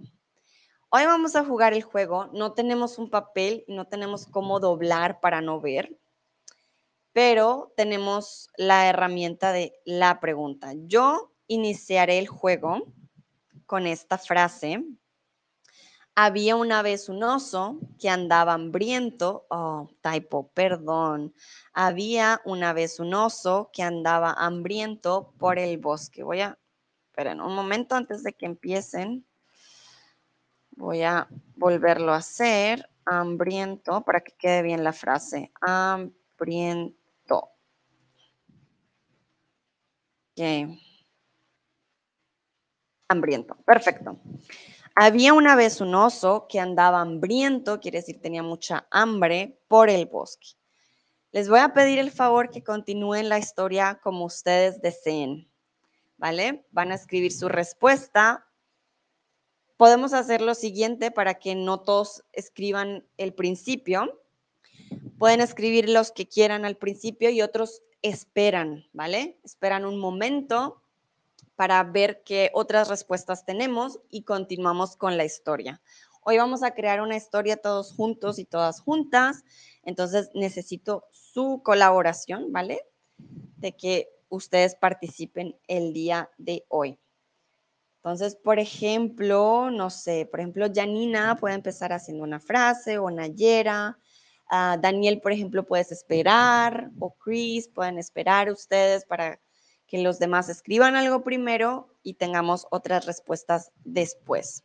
Hoy 0.91 1.05
vamos 1.05 1.37
a 1.37 1.45
jugar 1.45 1.75
el 1.75 1.83
juego. 1.83 2.31
No 2.33 2.53
tenemos 2.53 2.99
un 2.99 3.11
papel 3.11 3.65
y 3.67 3.75
no 3.75 3.87
tenemos 3.87 4.27
cómo 4.27 4.61
doblar 4.61 5.21
para 5.21 5.41
no 5.41 5.61
ver, 5.61 5.99
pero 7.13 7.73
tenemos 7.77 8.49
la 8.57 8.89
herramienta 8.89 9.53
de 9.53 9.79
la 9.85 10.21
pregunta. 10.21 10.73
Yo 10.75 11.33
iniciaré 11.47 12.19
el 12.19 12.29
juego 12.29 12.93
con 13.67 13.87
esta 13.87 14.17
frase 14.17 14.83
había 16.21 16.57
una 16.57 16.83
vez 16.83 17.09
un 17.09 17.23
oso 17.23 17.79
que 18.01 18.09
andaba 18.09 18.55
hambriento. 18.55 19.47
Oh, 19.51 19.89
typo, 20.01 20.49
perdón. 20.49 21.33
Había 21.73 22.41
una 22.45 22.73
vez 22.73 22.99
un 22.99 23.15
oso 23.15 23.71
que 23.73 23.85
andaba 23.85 24.33
hambriento 24.33 25.33
por 25.39 25.61
el 25.61 25.79
bosque. 25.79 26.25
Voy 26.25 26.41
a, 26.41 26.59
esperen 27.07 27.41
un 27.41 27.55
momento 27.55 27.95
antes 27.95 28.25
de 28.25 28.33
que 28.33 28.47
empiecen. 28.47 29.25
Voy 30.73 31.03
a 31.03 31.29
volverlo 31.55 32.13
a 32.13 32.17
hacer. 32.17 32.91
Hambriento, 33.05 34.03
para 34.03 34.21
que 34.21 34.33
quede 34.33 34.63
bien 34.63 34.83
la 34.83 34.93
frase. 34.93 35.53
Hambriento. 35.61 36.97
Ok. 40.37 40.79
Hambriento, 43.09 43.55
perfecto. 43.65 44.19
Había 45.01 45.33
una 45.33 45.55
vez 45.55 45.81
un 45.81 45.95
oso 45.95 46.49
que 46.49 46.59
andaba 46.59 47.01
hambriento, 47.01 47.79
quiere 47.79 48.01
decir 48.01 48.21
tenía 48.21 48.43
mucha 48.43 48.89
hambre, 48.91 49.61
por 49.69 49.91
el 49.91 50.07
bosque. 50.07 50.49
Les 51.31 51.49
voy 51.49 51.61
a 51.61 51.73
pedir 51.73 52.01
el 52.01 52.11
favor 52.11 52.51
que 52.51 52.65
continúen 52.65 53.29
la 53.29 53.39
historia 53.39 54.01
como 54.03 54.25
ustedes 54.25 54.83
deseen, 54.83 55.49
¿vale? 56.17 56.67
Van 56.73 56.91
a 56.91 56.97
escribir 56.97 57.31
su 57.31 57.49
respuesta. 57.49 58.49
Podemos 59.77 60.15
hacer 60.15 60.41
lo 60.41 60.57
siguiente 60.57 61.13
para 61.13 61.35
que 61.35 61.55
no 61.55 61.79
todos 61.79 62.25
escriban 62.33 63.07
el 63.19 63.33
principio. 63.35 64.21
Pueden 65.17 65.41
escribir 65.41 65.89
los 65.89 66.11
que 66.11 66.27
quieran 66.27 66.65
al 66.65 66.77
principio 66.77 67.31
y 67.31 67.41
otros 67.41 67.85
esperan, 68.03 68.85
¿vale? 68.93 69.39
Esperan 69.45 69.85
un 69.85 70.01
momento 70.01 70.83
para 71.59 71.83
ver 71.83 72.23
qué 72.25 72.53
otras 72.55 72.89
respuestas 72.89 73.45
tenemos 73.45 73.99
y 74.11 74.23
continuamos 74.23 74.97
con 74.97 75.17
la 75.17 75.25
historia. 75.25 75.83
Hoy 76.23 76.39
vamos 76.39 76.63
a 76.63 76.71
crear 76.71 77.01
una 77.01 77.17
historia 77.17 77.57
todos 77.57 77.93
juntos 77.93 78.39
y 78.39 78.45
todas 78.45 78.81
juntas, 78.81 79.43
entonces 79.83 80.31
necesito 80.35 81.09
su 81.11 81.61
colaboración, 81.65 82.53
¿vale? 82.53 82.83
De 83.57 83.73
que 83.73 84.09
ustedes 84.29 84.77
participen 84.77 85.59
el 85.67 85.93
día 85.93 86.31
de 86.39 86.65
hoy. 86.69 86.97
Entonces, 87.97 88.37
por 88.37 88.61
ejemplo, 88.61 89.73
no 89.73 89.91
sé, 89.91 90.29
por 90.31 90.39
ejemplo, 90.39 90.69
Janina 90.73 91.37
puede 91.41 91.57
empezar 91.57 91.93
haciendo 91.93 92.23
una 92.23 92.39
frase 92.39 92.99
o 92.99 93.11
Nayera. 93.11 93.99
Uh, 94.49 94.81
Daniel, 94.81 95.21
por 95.21 95.33
ejemplo, 95.33 95.67
puedes 95.67 95.91
esperar 95.91 96.93
o 97.01 97.17
Chris 97.17 97.67
pueden 97.67 97.99
esperar 97.99 98.49
ustedes 98.49 99.05
para 99.05 99.41
que 99.89 99.99
los 99.99 100.19
demás 100.19 100.49
escriban 100.51 100.95
algo 100.95 101.25
primero 101.25 101.89
y 102.03 102.15
tengamos 102.15 102.67
otras 102.71 103.07
respuestas 103.07 103.73
después. 103.85 104.65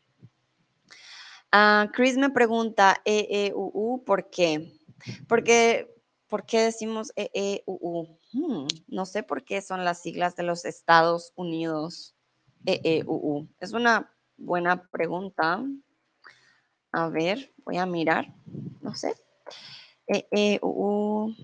Ah, 1.52 1.88
Chris 1.94 2.18
me 2.18 2.30
pregunta, 2.30 3.02
E, 3.06 3.28
E, 3.30 3.54
U, 3.56 3.72
U, 3.74 4.04
¿por 4.04 4.30
qué? 4.30 4.74
Porque, 5.28 5.96
¿por 6.28 6.46
qué 6.46 6.62
decimos 6.62 7.14
E, 7.16 7.30
E, 7.34 7.64
U, 7.66 7.78
U? 7.82 8.18
Hmm, 8.34 8.68
no 8.88 9.06
sé 9.06 9.24
por 9.24 9.44
qué 9.44 9.62
son 9.62 9.86
las 9.86 10.02
siglas 10.02 10.36
de 10.36 10.44
los 10.44 10.66
Estados 10.66 11.32
Unidos, 11.36 12.16
E, 12.66 12.82
E, 12.84 13.04
U, 13.06 13.16
U. 13.16 13.48
Es 13.60 13.72
una 13.74 14.12
buena 14.36 14.90
pregunta. 14.90 15.64
A 16.92 17.08
ver, 17.10 17.54
voy 17.64 17.78
a 17.78 17.86
mirar, 17.86 18.34
no 18.82 18.94
sé. 18.94 19.16
E, 20.08 20.28
E, 20.32 20.60
U, 20.62 20.68
U. 20.68 21.36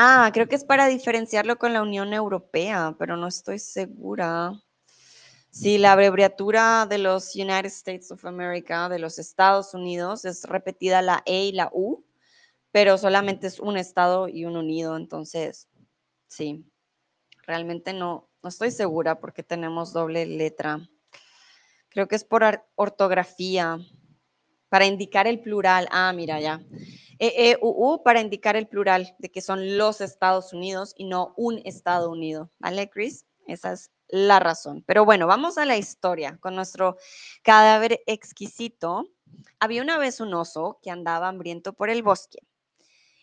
ah, 0.00 0.30
creo 0.32 0.46
que 0.46 0.54
es 0.54 0.64
para 0.64 0.86
diferenciarlo 0.86 1.58
con 1.58 1.72
la 1.72 1.82
Unión 1.82 2.12
Europea, 2.12 2.94
pero 3.00 3.16
no 3.16 3.26
estoy 3.26 3.58
segura. 3.58 4.52
Sí, 5.50 5.76
la 5.76 5.92
abreviatura 5.92 6.86
de 6.86 6.98
los 6.98 7.34
United 7.34 7.66
States 7.66 8.12
of 8.12 8.24
America, 8.24 8.88
de 8.88 9.00
los 9.00 9.18
Estados 9.18 9.74
Unidos, 9.74 10.24
es 10.24 10.44
repetida 10.44 11.02
la 11.02 11.22
E 11.26 11.46
y 11.46 11.52
la 11.52 11.68
U, 11.72 12.04
pero 12.70 12.96
solamente 12.96 13.48
es 13.48 13.58
un 13.58 13.76
estado 13.76 14.28
y 14.28 14.44
un 14.44 14.56
unido, 14.56 14.96
entonces, 14.96 15.66
sí, 16.28 16.64
realmente 17.44 17.92
no, 17.92 18.30
no 18.40 18.50
estoy 18.50 18.70
segura 18.70 19.18
porque 19.18 19.42
tenemos 19.42 19.92
doble 19.92 20.26
letra. 20.26 20.80
Creo 21.88 22.06
que 22.06 22.14
es 22.14 22.24
por 22.24 22.44
ortografía, 22.76 23.78
para 24.68 24.86
indicar 24.86 25.26
el 25.26 25.40
plural. 25.40 25.88
Ah, 25.90 26.12
mira 26.14 26.38
ya. 26.40 26.60
E, 27.18 27.50
e, 27.50 27.58
U, 27.60 27.68
U 27.76 28.02
para 28.02 28.20
indicar 28.20 28.56
el 28.56 28.68
plural 28.68 29.14
de 29.18 29.30
que 29.30 29.40
son 29.40 29.76
los 29.76 30.00
Estados 30.00 30.52
Unidos 30.52 30.94
y 30.96 31.04
no 31.04 31.34
un 31.36 31.60
Estado 31.64 32.10
Unido. 32.10 32.50
¿Vale, 32.58 32.88
Chris? 32.88 33.26
Esa 33.46 33.72
es 33.72 33.90
la 34.08 34.40
razón. 34.40 34.84
Pero 34.86 35.04
bueno, 35.04 35.26
vamos 35.26 35.58
a 35.58 35.64
la 35.64 35.76
historia 35.76 36.38
con 36.40 36.54
nuestro 36.54 36.96
cadáver 37.42 38.02
exquisito. 38.06 39.08
Había 39.58 39.82
una 39.82 39.98
vez 39.98 40.20
un 40.20 40.34
oso 40.34 40.78
que 40.82 40.90
andaba 40.90 41.28
hambriento 41.28 41.72
por 41.72 41.90
el 41.90 42.02
bosque. 42.02 42.38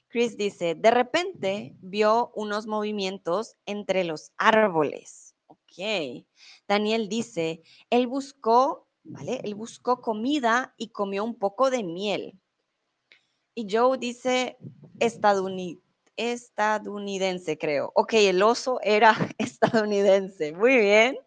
Chris 0.07 0.37
dice, 0.37 0.75
de 0.75 0.91
repente 0.91 1.75
vio 1.81 2.31
unos 2.35 2.67
movimientos 2.67 3.57
entre 3.65 4.03
los 4.03 4.31
árboles. 4.37 5.35
Ok. 5.47 6.25
Daniel 6.67 7.09
dice, 7.09 7.63
él 7.89 8.07
buscó, 8.07 8.87
¿vale? 9.03 9.41
Él 9.43 9.55
buscó 9.55 10.01
comida 10.01 10.73
y 10.77 10.89
comió 10.89 11.23
un 11.23 11.37
poco 11.37 11.69
de 11.69 11.83
miel. 11.83 12.39
Y 13.55 13.67
Joe 13.74 13.97
dice, 13.97 14.57
estadounidense 15.00 15.85
estadounidense, 16.17 17.57
creo. 17.57 17.91
Ok, 17.95 18.13
el 18.13 18.41
oso 18.41 18.79
era 18.81 19.15
estadounidense. 19.38 20.53
Muy 20.53 20.77
bien. 20.77 21.17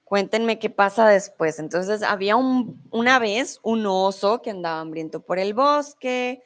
Cuéntenme 0.05 0.59
qué 0.59 0.71
pasa 0.71 1.09
después. 1.09 1.59
Entonces, 1.59 2.03
había 2.03 2.37
una 2.37 3.19
vez 3.19 3.61
un 3.63 3.87
oso 3.87 4.43
que 4.43 4.51
andaba 4.51 4.81
hambriento 4.81 5.21
por 5.21 5.39
el 5.39 5.55
bosque. 5.55 6.43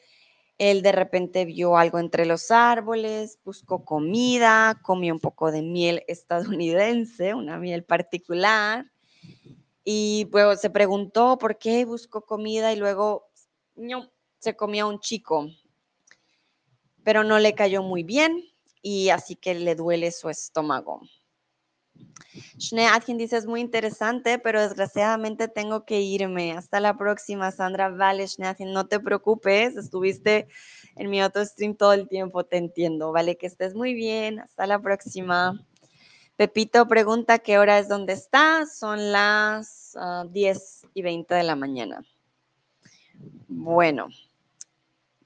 Él 0.59 0.83
de 0.83 0.93
repente 0.93 1.45
vio 1.45 1.77
algo 1.77 1.99
entre 1.99 2.27
los 2.27 2.51
árboles, 2.51 3.39
buscó 3.45 3.85
comida, 3.85 4.81
comió 4.83 5.13
un 5.13 5.21
poco 5.21 5.51
de 5.51 5.63
miel 5.63 6.05
estadounidense, 6.09 7.35
una 7.35 7.59
miel 7.59 7.85
particular. 7.85 8.91
Y 9.85 10.29
luego 10.33 10.57
se 10.57 10.71
preguntó 10.71 11.37
por 11.39 11.59
qué 11.59 11.85
buscó 11.85 12.23
comida 12.23 12.73
y 12.73 12.77
luego 12.77 13.29
se 14.39 14.57
comió 14.57 14.87
a 14.87 14.89
un 14.89 15.01
chico, 15.01 15.49
pero 17.03 17.25
no 17.25 17.39
le 17.39 17.55
cayó 17.55 17.83
muy 17.83 18.03
bien 18.03 18.45
y 18.81 19.11
así 19.11 19.37
que 19.37 19.55
le 19.55 19.75
duele 19.75 20.11
su 20.11 20.31
estómago. 20.31 21.03
Schnee 22.59 22.89
dice, 23.17 23.37
es 23.37 23.47
muy 23.47 23.61
interesante, 23.61 24.39
pero 24.39 24.61
desgraciadamente 24.61 25.49
tengo 25.49 25.85
que 25.85 26.01
irme. 26.01 26.53
Hasta 26.53 26.81
la 26.81 26.97
próxima, 26.97 27.51
Sandra. 27.51 27.89
Vale, 27.89 28.27
Schnee 28.27 28.55
no 28.67 28.87
te 28.87 29.01
preocupes, 29.01 29.77
estuviste 29.77 30.49
en 30.97 31.11
mi 31.11 31.23
otro 31.23 31.45
stream 31.45 31.75
todo 31.75 31.93
el 31.93 32.09
tiempo, 32.09 32.45
te 32.45 32.57
entiendo. 32.57 33.13
Vale, 33.13 33.37
que 33.37 33.47
estés 33.47 33.75
muy 33.75 33.95
bien. 33.95 34.41
Hasta 34.41 34.67
la 34.67 34.81
próxima. 34.81 35.61
Pepito 36.37 36.89
pregunta 36.89 37.39
qué 37.39 37.59
hora 37.59 37.79
es 37.79 37.89
donde 37.89 38.13
está. 38.13 38.67
Son 38.67 39.13
las 39.13 39.97
10 40.31 40.81
ah, 40.85 40.89
y 40.95 41.03
20 41.03 41.35
de 41.35 41.43
la 41.43 41.57
mañana. 41.57 42.05
Bueno. 43.49 44.09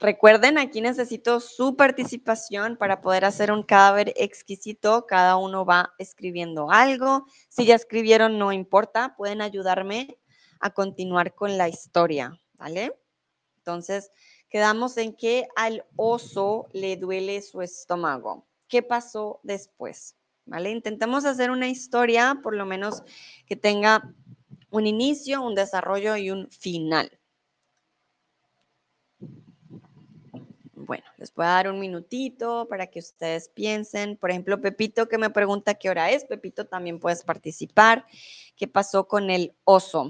Recuerden, 0.01 0.57
aquí 0.57 0.79
necesito 0.79 1.41
su 1.41 1.75
participación 1.75 2.77
para 2.77 3.01
poder 3.01 3.25
hacer 3.25 3.51
un 3.51 3.63
cadáver 3.63 4.13
exquisito. 4.15 5.05
Cada 5.05 5.35
uno 5.35 5.65
va 5.65 5.93
escribiendo 5.97 6.71
algo. 6.71 7.25
Si 7.49 7.65
ya 7.65 7.75
escribieron, 7.75 8.39
no 8.39 8.53
importa, 8.53 9.15
pueden 9.17 9.41
ayudarme 9.41 10.17
a 10.61 10.69
continuar 10.69 11.35
con 11.35 11.57
la 11.57 11.67
historia, 11.67 12.39
¿vale? 12.53 12.97
Entonces, 13.57 14.09
quedamos 14.49 14.95
en 14.95 15.13
que 15.13 15.49
al 15.57 15.83
oso 15.97 16.69
le 16.71 16.95
duele 16.95 17.41
su 17.41 17.61
estómago. 17.61 18.47
¿Qué 18.69 18.81
pasó 18.81 19.41
después? 19.43 20.15
¿Vale? 20.45 20.71
Intentemos 20.71 21.25
hacer 21.25 21.51
una 21.51 21.67
historia, 21.67 22.39
por 22.41 22.55
lo 22.55 22.65
menos 22.65 23.03
que 23.45 23.57
tenga 23.57 24.15
un 24.71 24.87
inicio, 24.87 25.41
un 25.41 25.55
desarrollo 25.55 26.15
y 26.15 26.31
un 26.31 26.49
final. 26.51 27.18
Bueno, 30.89 31.05
les 31.17 31.31
voy 31.35 31.45
a 31.45 31.49
dar 31.49 31.69
un 31.69 31.79
minutito 31.79 32.67
para 32.67 32.87
que 32.87 32.97
ustedes 32.97 33.47
piensen. 33.49 34.17
Por 34.17 34.31
ejemplo, 34.31 34.59
Pepito 34.59 35.07
que 35.07 35.19
me 35.19 35.29
pregunta 35.29 35.75
qué 35.75 35.87
hora 35.87 36.09
es. 36.09 36.25
Pepito, 36.25 36.65
también 36.65 36.99
puedes 36.99 37.23
participar. 37.23 38.07
¿Qué 38.55 38.67
pasó 38.67 39.07
con 39.07 39.29
el 39.29 39.53
oso? 39.65 40.09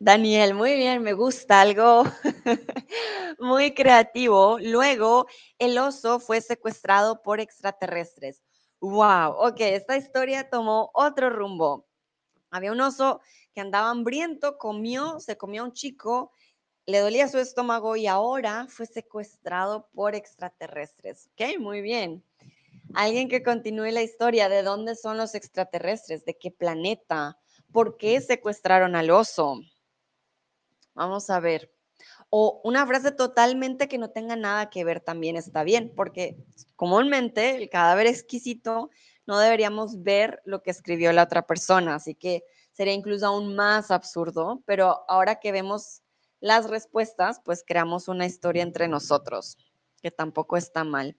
Daniel, 0.00 0.54
muy 0.54 0.74
bien, 0.74 1.04
me 1.04 1.12
gusta 1.12 1.60
algo 1.60 2.02
muy 3.38 3.74
creativo. 3.74 4.58
Luego, 4.60 5.28
el 5.56 5.78
oso 5.78 6.18
fue 6.18 6.40
secuestrado 6.40 7.22
por 7.22 7.38
extraterrestres. 7.38 8.42
Wow, 8.80 9.36
ok, 9.38 9.60
esta 9.60 9.96
historia 9.96 10.50
tomó 10.50 10.90
otro 10.94 11.30
rumbo. 11.30 11.86
Había 12.50 12.72
un 12.72 12.80
oso 12.80 13.20
que 13.54 13.60
andaba 13.60 13.90
hambriento, 13.90 14.58
comió, 14.58 15.20
se 15.20 15.36
comió 15.36 15.62
a 15.62 15.66
un 15.66 15.74
chico 15.74 16.32
le 16.88 17.00
dolía 17.00 17.28
su 17.28 17.38
estómago 17.38 17.96
y 17.96 18.06
ahora 18.06 18.66
fue 18.66 18.86
secuestrado 18.86 19.90
por 19.92 20.14
extraterrestres. 20.14 21.28
Ok, 21.34 21.58
muy 21.60 21.82
bien. 21.82 22.24
Alguien 22.94 23.28
que 23.28 23.42
continúe 23.42 23.90
la 23.90 24.00
historia 24.00 24.48
de 24.48 24.62
dónde 24.62 24.96
son 24.96 25.18
los 25.18 25.34
extraterrestres, 25.34 26.24
de 26.24 26.38
qué 26.38 26.50
planeta, 26.50 27.38
por 27.72 27.98
qué 27.98 28.22
secuestraron 28.22 28.96
al 28.96 29.10
oso. 29.10 29.60
Vamos 30.94 31.28
a 31.28 31.40
ver. 31.40 31.70
O 32.30 32.62
una 32.64 32.86
frase 32.86 33.12
totalmente 33.12 33.86
que 33.86 33.98
no 33.98 34.08
tenga 34.08 34.34
nada 34.34 34.70
que 34.70 34.82
ver 34.82 35.02
también 35.02 35.36
está 35.36 35.64
bien, 35.64 35.92
porque 35.94 36.38
comúnmente 36.74 37.56
el 37.56 37.68
cadáver 37.68 38.06
exquisito 38.06 38.88
no 39.26 39.38
deberíamos 39.38 40.02
ver 40.02 40.40
lo 40.46 40.62
que 40.62 40.70
escribió 40.70 41.12
la 41.12 41.24
otra 41.24 41.46
persona, 41.46 41.96
así 41.96 42.14
que 42.14 42.44
sería 42.72 42.94
incluso 42.94 43.26
aún 43.26 43.54
más 43.54 43.90
absurdo, 43.90 44.62
pero 44.64 45.04
ahora 45.06 45.38
que 45.38 45.52
vemos 45.52 46.00
las 46.40 46.68
respuestas, 46.70 47.40
pues 47.44 47.64
creamos 47.66 48.08
una 48.08 48.26
historia 48.26 48.62
entre 48.62 48.88
nosotros, 48.88 49.56
que 50.02 50.10
tampoco 50.10 50.56
está 50.56 50.84
mal. 50.84 51.16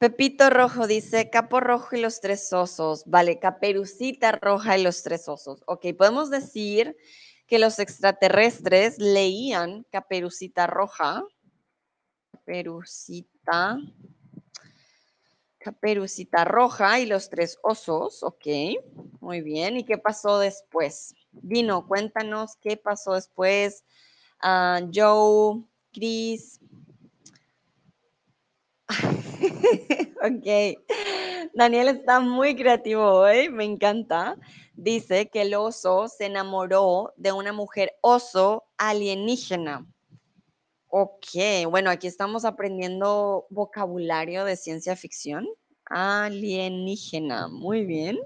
Pepito 0.00 0.48
Rojo 0.48 0.86
dice, 0.86 1.28
Capo 1.28 1.60
Rojo 1.60 1.94
y 1.94 2.00
los 2.00 2.22
tres 2.22 2.50
osos. 2.54 3.02
Vale, 3.04 3.38
Caperucita 3.38 4.32
Roja 4.32 4.78
y 4.78 4.82
los 4.82 5.02
tres 5.02 5.28
osos. 5.28 5.62
Ok, 5.66 5.88
podemos 5.98 6.30
decir 6.30 6.96
que 7.46 7.58
los 7.58 7.78
extraterrestres 7.78 8.98
leían 8.98 9.84
Caperucita 9.90 10.66
Roja. 10.66 11.22
Caperucita. 12.32 13.76
Caperucita 15.58 16.46
Roja 16.46 16.98
y 17.00 17.04
los 17.04 17.28
tres 17.28 17.58
osos. 17.62 18.22
Ok, 18.22 18.46
muy 19.20 19.42
bien. 19.42 19.76
¿Y 19.76 19.84
qué 19.84 19.98
pasó 19.98 20.38
después? 20.38 21.14
Dino, 21.32 21.86
cuéntanos 21.86 22.56
qué 22.56 22.76
pasó 22.76 23.14
después. 23.14 23.84
Ah, 24.40 24.80
Joe, 24.92 25.62
Chris, 25.92 26.60
ok. 30.22 30.78
Daniel 31.54 31.88
está 31.88 32.20
muy 32.20 32.56
creativo 32.56 33.02
hoy, 33.02 33.48
me 33.48 33.64
encanta. 33.64 34.36
Dice 34.74 35.28
que 35.28 35.42
el 35.42 35.54
oso 35.54 36.08
se 36.08 36.26
enamoró 36.26 37.12
de 37.16 37.32
una 37.32 37.52
mujer 37.52 37.94
oso 38.00 38.64
alienígena. 38.78 39.86
Ok, 40.88 41.26
bueno, 41.68 41.90
aquí 41.90 42.06
estamos 42.06 42.44
aprendiendo 42.44 43.46
vocabulario 43.50 44.44
de 44.44 44.56
ciencia 44.56 44.96
ficción. 44.96 45.46
Alienígena, 45.84 47.48
muy 47.48 47.84
bien. 47.84 48.18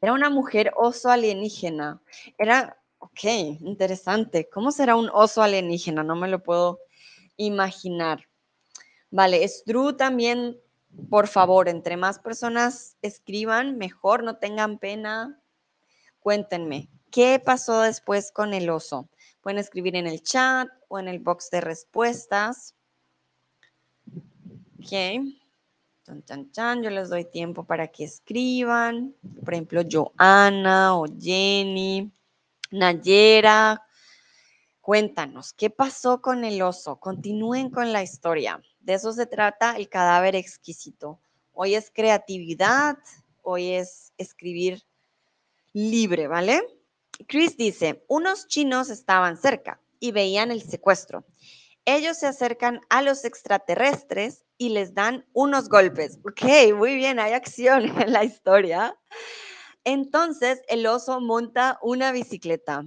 Era 0.00 0.12
una 0.12 0.30
mujer 0.30 0.72
oso 0.76 1.10
alienígena. 1.10 2.02
Era, 2.38 2.76
ok, 2.98 3.24
interesante. 3.60 4.48
¿Cómo 4.48 4.72
será 4.72 4.96
un 4.96 5.10
oso 5.12 5.42
alienígena? 5.42 6.02
No 6.02 6.16
me 6.16 6.28
lo 6.28 6.42
puedo 6.42 6.80
imaginar. 7.36 8.26
Vale, 9.10 9.46
Stru 9.46 9.94
también, 9.94 10.58
por 11.10 11.28
favor, 11.28 11.68
entre 11.68 11.96
más 11.96 12.18
personas 12.18 12.96
escriban, 13.02 13.76
mejor, 13.76 14.24
no 14.24 14.36
tengan 14.36 14.78
pena. 14.78 15.38
Cuéntenme, 16.20 16.88
¿qué 17.10 17.38
pasó 17.38 17.80
después 17.80 18.32
con 18.32 18.54
el 18.54 18.70
oso? 18.70 19.08
Pueden 19.42 19.58
escribir 19.58 19.96
en 19.96 20.06
el 20.06 20.22
chat 20.22 20.68
o 20.88 20.98
en 20.98 21.08
el 21.08 21.18
box 21.18 21.50
de 21.50 21.60
respuestas. 21.60 22.74
Ok. 24.78 25.41
Chan, 26.04 26.24
chan, 26.24 26.50
chan. 26.50 26.82
Yo 26.82 26.90
les 26.90 27.10
doy 27.10 27.24
tiempo 27.24 27.64
para 27.64 27.88
que 27.88 28.04
escriban. 28.04 29.14
Por 29.44 29.54
ejemplo, 29.54 29.82
Joana 29.88 30.96
o 30.96 31.06
Jenny, 31.06 32.10
Nayera. 32.72 33.80
Cuéntanos, 34.80 35.52
¿qué 35.52 35.70
pasó 35.70 36.20
con 36.20 36.44
el 36.44 36.60
oso? 36.60 36.98
Continúen 36.98 37.70
con 37.70 37.92
la 37.92 38.02
historia. 38.02 38.60
De 38.80 38.94
eso 38.94 39.12
se 39.12 39.26
trata 39.26 39.76
el 39.76 39.88
cadáver 39.88 40.34
exquisito. 40.34 41.20
Hoy 41.52 41.76
es 41.76 41.92
creatividad, 41.94 42.98
hoy 43.42 43.70
es 43.70 44.12
escribir 44.18 44.82
libre, 45.72 46.26
¿vale? 46.26 46.62
Chris 47.28 47.56
dice, 47.56 48.04
unos 48.08 48.48
chinos 48.48 48.90
estaban 48.90 49.36
cerca 49.36 49.80
y 50.00 50.10
veían 50.10 50.50
el 50.50 50.62
secuestro. 50.62 51.24
Ellos 51.84 52.16
se 52.16 52.26
acercan 52.26 52.80
a 52.88 53.02
los 53.02 53.24
extraterrestres 53.24 54.44
y 54.58 54.70
les 54.70 54.94
dan 54.94 55.24
unos 55.32 55.68
golpes. 55.68 56.18
Ok, 56.24 56.74
muy 56.76 56.96
bien, 56.96 57.18
hay 57.18 57.32
acción 57.32 57.84
en 58.00 58.12
la 58.12 58.24
historia. 58.24 58.96
Entonces 59.84 60.62
el 60.68 60.86
oso 60.86 61.20
monta 61.20 61.78
una 61.82 62.12
bicicleta. 62.12 62.84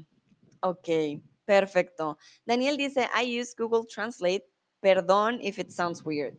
Ok, 0.62 1.20
perfecto. 1.46 2.18
Daniel 2.46 2.78
dice, 2.78 3.10
I 3.14 3.40
use 3.40 3.54
Google 3.58 3.86
Translate 3.88 4.46
Perdón 4.82 5.40
if 5.42 5.58
it 5.58 5.72
sounds 5.72 6.06
weird. 6.06 6.38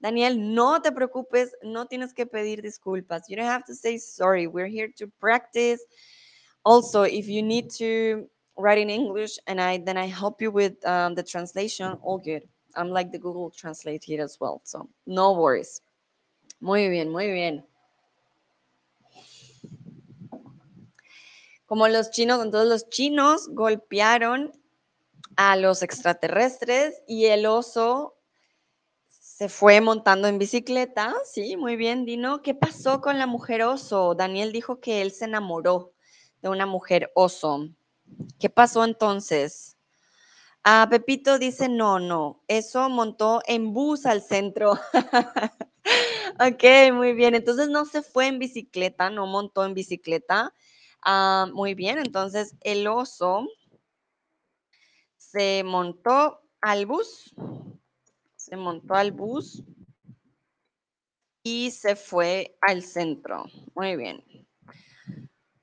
Daniel, 0.00 0.34
no 0.36 0.80
te 0.80 0.90
preocupes, 0.90 1.52
no 1.62 1.86
tienes 1.86 2.12
que 2.12 2.26
pedir 2.26 2.62
disculpas. 2.62 3.28
You 3.28 3.36
don't 3.36 3.46
have 3.46 3.64
to 3.66 3.74
say 3.74 3.98
sorry. 3.98 4.46
We're 4.46 4.66
here 4.66 4.88
to 4.96 5.06
practice. 5.20 5.80
Also, 6.64 7.02
if 7.02 7.28
you 7.28 7.42
need 7.42 7.70
to 7.78 8.28
write 8.56 8.78
in 8.78 8.90
English 8.90 9.38
and 9.46 9.60
I 9.60 9.78
then 9.78 9.96
I 9.96 10.06
help 10.06 10.40
you 10.42 10.50
with 10.50 10.84
um, 10.84 11.14
the 11.14 11.22
translation, 11.22 11.98
all 12.02 12.18
good. 12.18 12.42
I'm 12.76 12.90
like 12.90 13.10
the 13.10 13.18
Google 13.18 13.50
Translate 13.50 14.04
here 14.04 14.22
as 14.22 14.38
well, 14.40 14.60
so 14.64 14.88
no 15.06 15.32
worries. 15.32 15.82
Muy 16.60 16.88
bien, 16.88 17.10
muy 17.10 17.30
bien. 17.30 17.66
Como 21.66 21.88
los 21.88 22.10
chinos, 22.10 22.44
entonces 22.44 22.68
los 22.68 22.90
chinos 22.90 23.48
golpearon 23.48 24.52
a 25.36 25.56
los 25.56 25.82
extraterrestres 25.82 27.02
y 27.06 27.26
el 27.26 27.46
oso 27.46 28.14
se 29.08 29.48
fue 29.48 29.80
montando 29.80 30.28
en 30.28 30.38
bicicleta. 30.38 31.14
Sí, 31.24 31.56
muy 31.56 31.76
bien, 31.76 32.04
Dino. 32.04 32.42
¿Qué 32.42 32.54
pasó 32.54 33.00
con 33.00 33.18
la 33.18 33.26
mujer 33.26 33.62
oso? 33.62 34.14
Daniel 34.14 34.52
dijo 34.52 34.80
que 34.80 35.02
él 35.02 35.10
se 35.10 35.24
enamoró 35.24 35.94
de 36.42 36.48
una 36.48 36.66
mujer 36.66 37.10
oso. 37.14 37.68
¿Qué 38.38 38.50
pasó 38.50 38.84
entonces? 38.84 39.76
Ah, 40.64 40.86
Pepito 40.88 41.38
dice, 41.40 41.68
no, 41.68 41.98
no, 41.98 42.40
eso 42.46 42.88
montó 42.88 43.42
en 43.46 43.72
bus 43.72 44.06
al 44.06 44.22
centro. 44.22 44.72
ok, 46.40 46.92
muy 46.92 47.14
bien. 47.14 47.34
Entonces 47.34 47.68
no 47.68 47.84
se 47.84 48.02
fue 48.02 48.28
en 48.28 48.38
bicicleta, 48.38 49.10
no 49.10 49.26
montó 49.26 49.64
en 49.64 49.74
bicicleta. 49.74 50.54
Ah, 51.04 51.46
muy 51.52 51.74
bien, 51.74 51.98
entonces 51.98 52.54
el 52.60 52.86
oso 52.86 53.48
se 55.16 55.64
montó 55.64 56.42
al 56.60 56.84
bus, 56.86 57.34
se 58.36 58.56
montó 58.56 58.94
al 58.94 59.12
bus 59.12 59.62
y 61.44 61.70
se 61.70 61.96
fue 61.96 62.56
al 62.60 62.82
centro. 62.82 63.44
Muy 63.74 63.96
bien. 63.96 64.24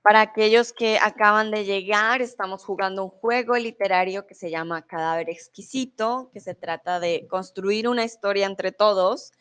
Para 0.02 0.22
aquellos 0.22 0.72
que 0.72 0.98
acaban 0.98 1.52
de 1.52 1.66
llegar, 1.66 2.22
estamos 2.22 2.64
jugando 2.64 3.04
un 3.04 3.10
juego 3.10 3.56
literario 3.56 4.26
que 4.26 4.34
se 4.34 4.50
llama 4.50 4.86
Cadáver 4.88 5.30
Exquisito, 5.30 6.30
que 6.34 6.40
se 6.40 6.56
trata 6.56 7.02
de 7.02 7.28
construir 7.28 7.88
una 7.88 8.06
historia 8.06 8.46
entre 8.46 8.72
todos, 8.72 9.34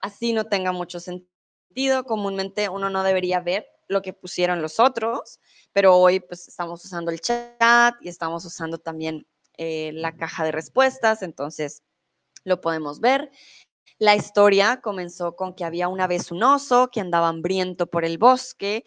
así 0.00 0.32
no 0.32 0.44
tenga 0.44 0.72
mucho 0.72 1.00
sentido. 1.00 2.04
Comúnmente 2.04 2.70
uno 2.70 2.88
no 2.88 3.02
debería 3.02 3.40
ver 3.40 3.66
lo 3.88 4.00
que 4.00 4.14
pusieron 4.14 4.62
los 4.62 4.80
otros, 4.80 5.38
pero 5.72 5.96
hoy 5.96 6.20
pues 6.20 6.48
estamos 6.48 6.82
usando 6.84 7.10
el 7.10 7.20
chat 7.20 7.94
y 8.00 8.08
estamos 8.08 8.44
usando 8.46 8.78
también 8.78 9.26
eh, 9.58 9.90
la 9.92 10.16
caja 10.16 10.44
de 10.44 10.52
respuestas, 10.52 11.22
entonces 11.22 11.82
lo 12.44 12.62
podemos 12.62 13.00
ver. 13.00 13.30
La 13.98 14.14
historia 14.14 14.80
comenzó 14.82 15.36
con 15.36 15.54
que 15.54 15.64
había 15.64 15.88
una 15.88 16.06
vez 16.06 16.30
un 16.30 16.42
oso 16.42 16.90
que 16.90 17.00
andaba 17.00 17.28
hambriento 17.28 17.86
por 17.86 18.04
el 18.04 18.18
bosque, 18.18 18.84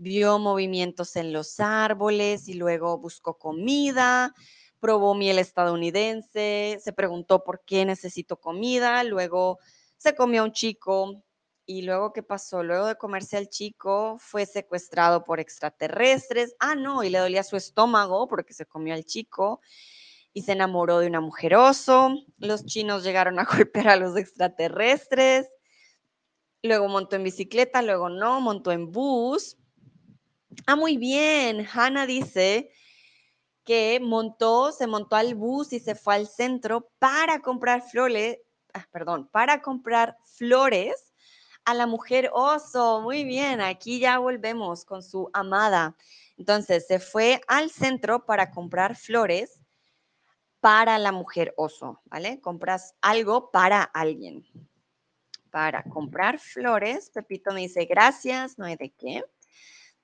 vio 0.00 0.38
movimientos 0.38 1.14
en 1.16 1.30
los 1.30 1.60
árboles 1.60 2.48
y 2.48 2.54
luego 2.54 2.96
buscó 2.96 3.36
comida, 3.36 4.34
probó 4.80 5.14
miel 5.14 5.38
estadounidense, 5.38 6.78
se 6.82 6.92
preguntó 6.94 7.44
por 7.44 7.62
qué 7.66 7.84
necesito 7.84 8.40
comida, 8.40 9.04
luego 9.04 9.58
se 9.98 10.14
comió 10.14 10.40
a 10.40 10.44
un 10.46 10.52
chico 10.52 11.22
y 11.66 11.82
luego 11.82 12.14
qué 12.14 12.22
pasó, 12.22 12.62
luego 12.62 12.86
de 12.86 12.96
comerse 12.96 13.36
al 13.36 13.50
chico 13.50 14.16
fue 14.18 14.46
secuestrado 14.46 15.22
por 15.22 15.38
extraterrestres, 15.38 16.56
ah 16.60 16.74
no, 16.74 17.04
y 17.04 17.10
le 17.10 17.18
dolía 17.18 17.42
su 17.42 17.56
estómago 17.56 18.26
porque 18.26 18.54
se 18.54 18.64
comió 18.64 18.94
al 18.94 19.04
chico 19.04 19.60
y 20.32 20.42
se 20.42 20.52
enamoró 20.52 21.00
de 21.00 21.08
una 21.08 21.20
mujer 21.20 21.56
oso. 21.56 22.14
Los 22.38 22.64
chinos 22.64 23.04
llegaron 23.04 23.38
a 23.38 23.44
golpear 23.52 23.88
a 23.88 23.96
los 23.96 24.16
extraterrestres. 24.16 25.50
Luego 26.62 26.88
montó 26.88 27.16
en 27.16 27.24
bicicleta, 27.24 27.82
luego 27.82 28.08
no, 28.08 28.40
montó 28.40 28.72
en 28.72 28.90
bus. 28.90 29.58
Ah, 30.66 30.76
muy 30.76 30.96
bien. 30.96 31.66
Hannah 31.72 32.06
dice 32.06 32.70
que 33.64 34.00
montó, 34.00 34.72
se 34.72 34.86
montó 34.86 35.16
al 35.16 35.34
bus 35.34 35.72
y 35.72 35.80
se 35.80 35.94
fue 35.94 36.14
al 36.14 36.26
centro 36.26 36.90
para 36.98 37.40
comprar 37.40 37.82
flores, 37.82 38.38
ah, 38.74 38.86
perdón, 38.90 39.28
para 39.28 39.62
comprar 39.62 40.16
flores 40.24 41.12
a 41.64 41.74
la 41.74 41.86
mujer 41.86 42.30
oso. 42.32 43.00
Muy 43.00 43.24
bien, 43.24 43.60
aquí 43.60 44.00
ya 44.00 44.18
volvemos 44.18 44.84
con 44.84 45.02
su 45.02 45.30
amada. 45.32 45.96
Entonces 46.36 46.86
se 46.86 46.98
fue 46.98 47.40
al 47.46 47.70
centro 47.70 48.24
para 48.24 48.50
comprar 48.50 48.96
flores 48.96 49.60
para 50.60 50.98
la 50.98 51.12
mujer 51.12 51.54
oso, 51.56 52.00
¿vale? 52.06 52.40
Compras 52.40 52.94
algo 53.00 53.50
para 53.50 53.82
alguien. 53.82 54.44
Para 55.50 55.82
comprar 55.84 56.38
flores, 56.38 57.10
Pepito 57.10 57.52
me 57.52 57.60
dice 57.60 57.84
gracias, 57.86 58.58
no 58.58 58.66
hay 58.66 58.76
de 58.76 58.90
qué. 58.90 59.24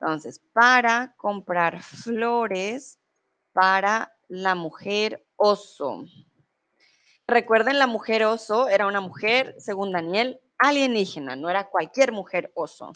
Entonces, 0.00 0.40
para 0.52 1.14
comprar 1.16 1.82
flores 1.82 2.98
para 3.52 4.14
la 4.28 4.54
mujer 4.54 5.26
oso. 5.36 6.04
Recuerden, 7.26 7.78
la 7.78 7.86
mujer 7.86 8.24
oso 8.24 8.68
era 8.68 8.86
una 8.86 9.00
mujer, 9.00 9.54
según 9.58 9.92
Daniel, 9.92 10.40
alienígena, 10.58 11.36
no 11.36 11.48
era 11.50 11.68
cualquier 11.68 12.12
mujer 12.12 12.52
oso. 12.54 12.92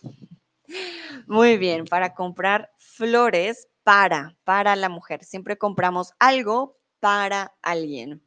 Muy 1.26 1.56
bien, 1.56 1.84
para 1.86 2.14
comprar 2.14 2.70
flores 2.78 3.68
para, 3.82 4.36
para 4.44 4.76
la 4.76 4.88
mujer. 4.88 5.24
Siempre 5.24 5.58
compramos 5.58 6.12
algo 6.18 6.78
para 7.00 7.54
alguien. 7.62 8.22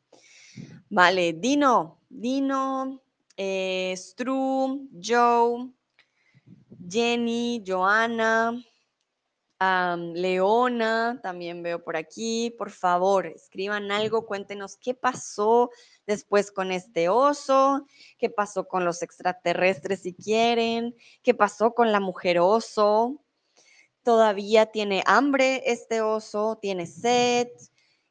Vale, 0.89 1.33
Dino, 1.33 1.99
Dino, 2.09 3.01
eh, 3.37 3.93
Stru, 3.95 4.89
Joe, 5.01 5.71
Jenny, 6.89 7.63
Joana, 7.65 8.63
Leona, 10.13 11.19
también 11.21 11.63
veo 11.63 11.83
por 11.83 11.95
aquí. 11.95 12.53
Por 12.57 12.71
favor, 12.71 13.27
escriban 13.27 13.91
algo, 13.91 14.25
cuéntenos 14.25 14.75
qué 14.77 14.93
pasó 14.93 15.69
después 16.05 16.51
con 16.51 16.71
este 16.71 17.09
oso, 17.09 17.85
qué 18.17 18.29
pasó 18.29 18.67
con 18.67 18.83
los 18.85 19.01
extraterrestres 19.01 20.01
si 20.01 20.13
quieren, 20.13 20.95
qué 21.21 21.33
pasó 21.33 21.73
con 21.73 21.91
la 21.91 21.99
mujer 21.99 22.39
oso. 22.39 23.23
Todavía 24.03 24.65
tiene 24.65 25.03
hambre 25.05 25.63
este 25.65 26.01
oso, 26.01 26.57
tiene 26.61 26.85
sed, 26.85 27.47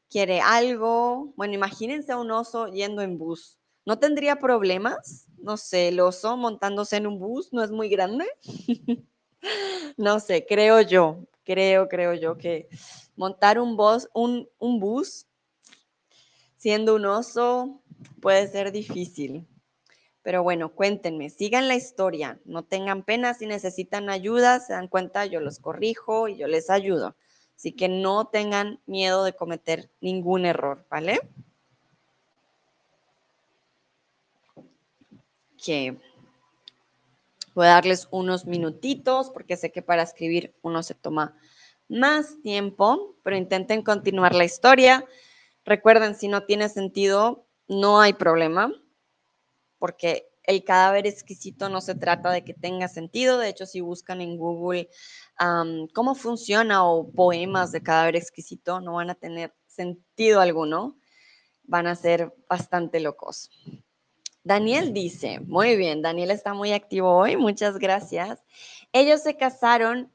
quiere 0.08 0.40
algo. 0.40 1.34
Bueno, 1.36 1.54
imagínense 1.54 2.12
a 2.12 2.16
un 2.16 2.30
oso 2.30 2.68
yendo 2.68 3.02
en 3.02 3.18
bus. 3.18 3.61
¿No 3.84 3.98
tendría 3.98 4.36
problemas? 4.36 5.26
No 5.38 5.56
sé, 5.56 5.88
el 5.88 6.00
oso 6.00 6.36
montándose 6.36 6.96
en 6.96 7.06
un 7.06 7.18
bus 7.18 7.52
no 7.52 7.64
es 7.64 7.70
muy 7.70 7.88
grande. 7.88 8.26
no 9.96 10.20
sé, 10.20 10.46
creo 10.46 10.80
yo, 10.80 11.26
creo, 11.44 11.88
creo 11.88 12.14
yo 12.14 12.38
que 12.38 12.68
montar 13.16 13.58
un 13.58 13.76
bus, 13.76 14.08
un, 14.14 14.48
un 14.58 14.78
bus 14.78 15.26
siendo 16.56 16.94
un 16.94 17.06
oso 17.06 17.82
puede 18.20 18.46
ser 18.46 18.70
difícil. 18.70 19.48
Pero 20.22 20.44
bueno, 20.44 20.72
cuéntenme, 20.72 21.30
sigan 21.30 21.66
la 21.66 21.74
historia, 21.74 22.40
no 22.44 22.62
tengan 22.64 23.02
pena 23.02 23.34
si 23.34 23.46
necesitan 23.46 24.08
ayuda, 24.08 24.60
se 24.60 24.72
dan 24.72 24.86
cuenta, 24.86 25.26
yo 25.26 25.40
los 25.40 25.58
corrijo 25.58 26.28
y 26.28 26.36
yo 26.36 26.46
les 26.46 26.70
ayudo. 26.70 27.16
Así 27.56 27.72
que 27.72 27.88
no 27.88 28.28
tengan 28.28 28.80
miedo 28.86 29.24
de 29.24 29.32
cometer 29.32 29.90
ningún 30.00 30.46
error, 30.46 30.86
¿vale? 30.88 31.20
Que 35.64 35.96
voy 37.54 37.66
a 37.66 37.70
darles 37.70 38.08
unos 38.10 38.46
minutitos 38.46 39.30
porque 39.30 39.56
sé 39.56 39.70
que 39.70 39.80
para 39.80 40.02
escribir 40.02 40.54
uno 40.62 40.82
se 40.82 40.94
toma 40.94 41.36
más 41.88 42.40
tiempo, 42.42 43.14
pero 43.22 43.36
intenten 43.36 43.82
continuar 43.82 44.34
la 44.34 44.44
historia. 44.44 45.04
Recuerden, 45.64 46.16
si 46.16 46.26
no 46.26 46.44
tiene 46.46 46.68
sentido, 46.68 47.46
no 47.68 48.00
hay 48.00 48.14
problema, 48.14 48.72
porque 49.78 50.28
el 50.44 50.64
cadáver 50.64 51.06
exquisito 51.06 51.68
no 51.68 51.80
se 51.80 51.94
trata 51.94 52.30
de 52.30 52.42
que 52.42 52.54
tenga 52.54 52.88
sentido. 52.88 53.38
De 53.38 53.48
hecho, 53.48 53.66
si 53.66 53.80
buscan 53.80 54.20
en 54.20 54.36
Google 54.36 54.88
cómo 55.94 56.16
funciona 56.16 56.84
o 56.84 57.08
poemas 57.12 57.70
de 57.70 57.82
cadáver 57.82 58.16
exquisito, 58.16 58.80
no 58.80 58.94
van 58.94 59.10
a 59.10 59.14
tener 59.14 59.54
sentido 59.66 60.40
alguno. 60.40 60.96
Van 61.64 61.86
a 61.86 61.94
ser 61.94 62.34
bastante 62.48 62.98
locos. 62.98 63.50
Daniel 64.44 64.92
dice, 64.92 65.40
muy 65.40 65.76
bien, 65.76 66.02
Daniel 66.02 66.30
está 66.30 66.54
muy 66.54 66.72
activo 66.72 67.16
hoy, 67.16 67.36
muchas 67.36 67.78
gracias. 67.78 68.42
Ellos 68.92 69.22
se 69.22 69.36
casaron 69.36 70.10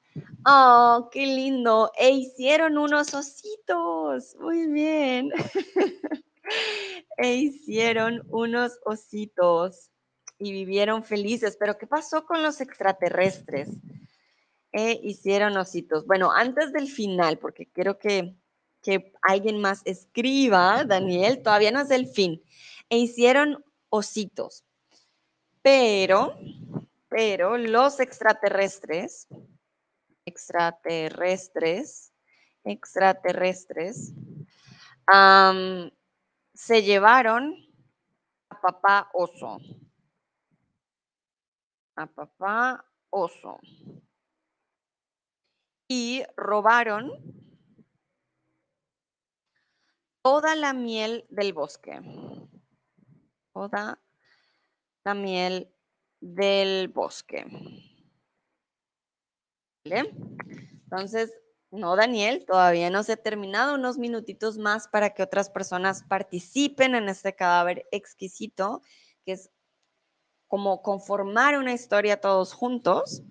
Oh, 0.46 1.10
qué 1.12 1.26
lindo. 1.26 1.92
E 1.98 2.12
hicieron 2.12 2.78
unos 2.78 3.13
ositos. 3.13 4.36
Muy 4.40 4.68
bien. 4.68 5.32
e 7.18 7.36
hicieron 7.36 8.24
unos 8.30 8.80
ositos 8.86 9.90
y 10.40 10.52
vivieron 10.52 11.04
felices. 11.04 11.58
Pero 11.60 11.78
¿qué 11.78 11.88
pasó 11.88 12.26
con 12.26 12.42
los 12.42 12.62
extraterrestres? 12.62 13.70
E 14.72 15.00
hicieron 15.04 15.58
ositos. 15.58 16.06
Bueno, 16.06 16.32
antes 16.32 16.72
del 16.72 16.88
final, 16.88 17.38
porque 17.38 17.68
quiero 17.68 17.98
que, 17.98 18.36
que 18.82 19.13
alguien 19.22 19.60
más 19.60 19.82
escriba, 19.86 20.84
Daniel, 20.86 21.42
todavía 21.42 21.72
no 21.72 21.82
es 21.82 21.92
el 21.92 22.08
fin. 22.08 22.42
E 22.90 22.98
hicieron 22.98 23.63
ositos. 23.89 24.63
Pero, 25.62 26.38
pero 27.10 27.58
los 27.58 28.00
extraterrestres 28.00 29.28
extraterrestres, 30.28 32.13
extraterrestres, 32.65 34.13
se 36.54 36.84
llevaron 36.84 37.56
a 38.50 38.62
papá 38.62 39.10
oso. 39.13 39.58
A 41.95 42.06
papá 42.08 42.86
oso. 43.10 43.60
Y 45.88 46.23
robaron 46.36 47.10
toda 50.21 50.56
la 50.56 50.73
miel 50.73 51.26
del 51.30 51.54
bosque. 51.54 52.02
Toda 53.58 54.00
la 55.04 55.15
del 56.20 56.88
bosque. 56.89 57.43
Entonces, 59.84 61.34
no, 61.72 61.96
Daniel, 61.96 62.46
todavía 62.46 62.91
no 62.91 63.02
se 63.02 63.13
ha 63.13 63.17
terminado. 63.17 63.74
Unos 63.74 63.98
minutitos 63.98 64.60
más 64.60 64.88
para 64.88 65.15
que 65.15 65.24
otras 65.24 65.50
personas 65.50 66.04
participen 66.04 66.93
en 66.93 67.10
este 67.10 67.34
cadáver 67.34 67.88
exquisito, 67.91 68.84
que 69.26 69.32
es 69.32 69.50
como 70.48 70.84
conformar 70.84 71.58
una 71.58 71.74
historia 71.74 72.22
todos 72.22 72.54
juntos. 72.54 73.24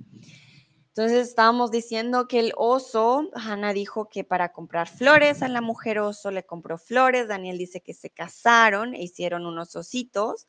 Entonces 0.97 1.29
estábamos 1.29 1.71
diciendo 1.71 2.27
que 2.27 2.41
el 2.41 2.55
oso, 2.57 3.29
Hannah 3.35 3.75
dijo 3.75 4.09
que 4.09 4.25
para 4.25 4.53
comprar 4.53 4.89
flores 4.89 5.43
a 5.43 5.49
la 5.49 5.61
mujer 5.61 5.99
oso 5.99 6.31
le 6.31 6.47
compró 6.47 6.79
flores, 6.79 7.29
Daniel 7.29 7.59
dice 7.59 7.83
que 7.83 7.93
se 7.93 8.09
casaron 8.09 8.95
e 8.95 9.03
hicieron 9.03 9.45
unos 9.45 9.77
ositos 9.77 10.47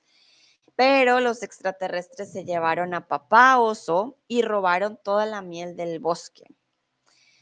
pero 0.78 1.20
los 1.22 1.42
extraterrestres 1.42 2.32
se 2.32 2.46
llevaron 2.46 2.94
a 2.94 3.08
papá 3.08 3.60
oso 3.60 4.20
y 4.28 4.44
robaron 4.44 5.00
toda 5.04 5.26
la 5.26 5.42
miel 5.42 5.76
del 5.76 6.00
bosque. 6.00 6.46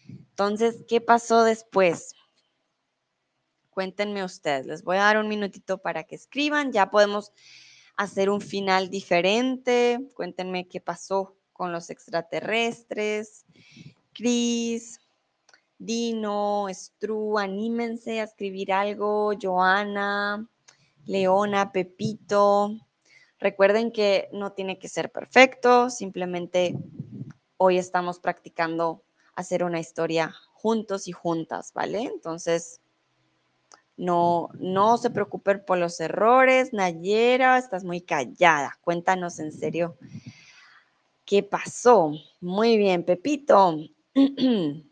Entonces, 0.08 0.86
¿qué 0.88 1.02
pasó 1.02 1.44
después? 1.44 2.16
Cuéntenme 3.72 4.24
ustedes. 4.24 4.66
Les 4.66 4.84
voy 4.84 4.96
a 4.96 5.02
dar 5.02 5.18
un 5.18 5.28
minutito 5.28 5.80
para 5.80 6.06
que 6.06 6.16
escriban. 6.16 6.72
Ya 6.72 6.90
podemos 6.90 7.34
hacer 7.98 8.30
un 8.30 8.40
final 8.40 8.90
diferente. 8.90 10.00
Cuéntenme 10.16 10.70
qué 10.70 10.80
pasó 10.80 11.36
con 11.56 11.72
los 11.72 11.90
extraterrestres. 11.90 13.46
Cris, 14.14 15.00
Dino, 15.78 16.68
Stru, 16.70 17.40
anímense 17.40 18.20
a 18.20 18.26
escribir 18.26 18.74
algo. 18.74 19.32
Joana, 19.42 20.48
Leona, 21.06 21.72
Pepito. 21.72 22.76
Recuerden 23.40 23.92
que 23.92 24.28
no 24.34 24.52
tiene 24.52 24.80
que 24.80 24.90
ser 24.90 25.12
perfecto, 25.12 25.90
simplemente 25.90 26.76
hoy 27.58 27.78
estamos 27.78 28.20
practicando 28.20 29.04
hacer 29.36 29.64
una 29.64 29.80
historia 29.80 30.34
juntos 30.54 31.08
y 31.08 31.12
juntas, 31.12 31.72
¿vale? 31.74 32.04
Entonces, 32.04 32.82
no, 33.98 34.50
no 34.60 34.98
se 34.98 35.10
preocupen 35.10 35.64
por 35.66 35.78
los 35.78 36.00
errores. 36.00 36.74
Nayera, 36.74 37.58
estás 37.58 37.84
muy 37.84 38.02
callada. 38.02 38.78
Cuéntanos 38.82 39.40
en 39.40 39.52
serio 39.52 39.98
qué 41.26 41.44
pasó. 41.44 42.14
Muy 42.40 42.78
bien, 42.78 43.04
Pepito. 43.04 43.78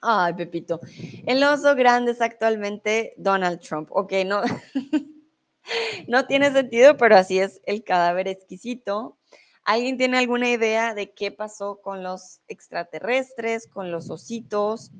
Ay, 0.00 0.34
Pepito. 0.34 0.80
El 1.26 1.42
oso 1.44 1.74
grande 1.74 2.12
es 2.12 2.20
actualmente 2.20 3.14
Donald 3.16 3.60
Trump. 3.60 3.88
Ok, 3.92 4.12
no. 4.26 4.42
no 6.08 6.26
tiene 6.26 6.52
sentido, 6.52 6.96
pero 6.96 7.16
así 7.16 7.38
es 7.38 7.60
el 7.64 7.84
cadáver 7.84 8.28
exquisito. 8.28 9.16
¿Alguien 9.64 9.96
tiene 9.96 10.18
alguna 10.18 10.50
idea 10.50 10.94
de 10.94 11.14
qué 11.14 11.32
pasó 11.32 11.80
con 11.80 12.02
los 12.02 12.40
extraterrestres, 12.48 13.66
con 13.66 13.90
los 13.90 14.10
ositos? 14.10 14.90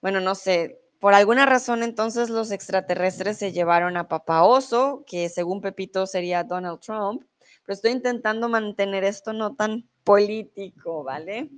Bueno, 0.00 0.20
no 0.20 0.34
sé. 0.34 0.80
Por 0.98 1.14
alguna 1.14 1.44
razón 1.46 1.82
entonces 1.82 2.30
los 2.30 2.50
extraterrestres 2.50 3.36
se 3.36 3.52
llevaron 3.52 3.96
a 3.96 4.08
papá 4.08 4.44
oso, 4.44 5.04
que 5.06 5.28
según 5.28 5.60
Pepito 5.60 6.06
sería 6.06 6.42
Donald 6.42 6.80
Trump, 6.80 7.22
pero 7.68 7.74
estoy 7.74 7.90
intentando 7.90 8.48
mantener 8.48 9.04
esto 9.04 9.34
no 9.34 9.54
tan 9.54 9.86
político, 10.02 11.04
¿vale? 11.04 11.50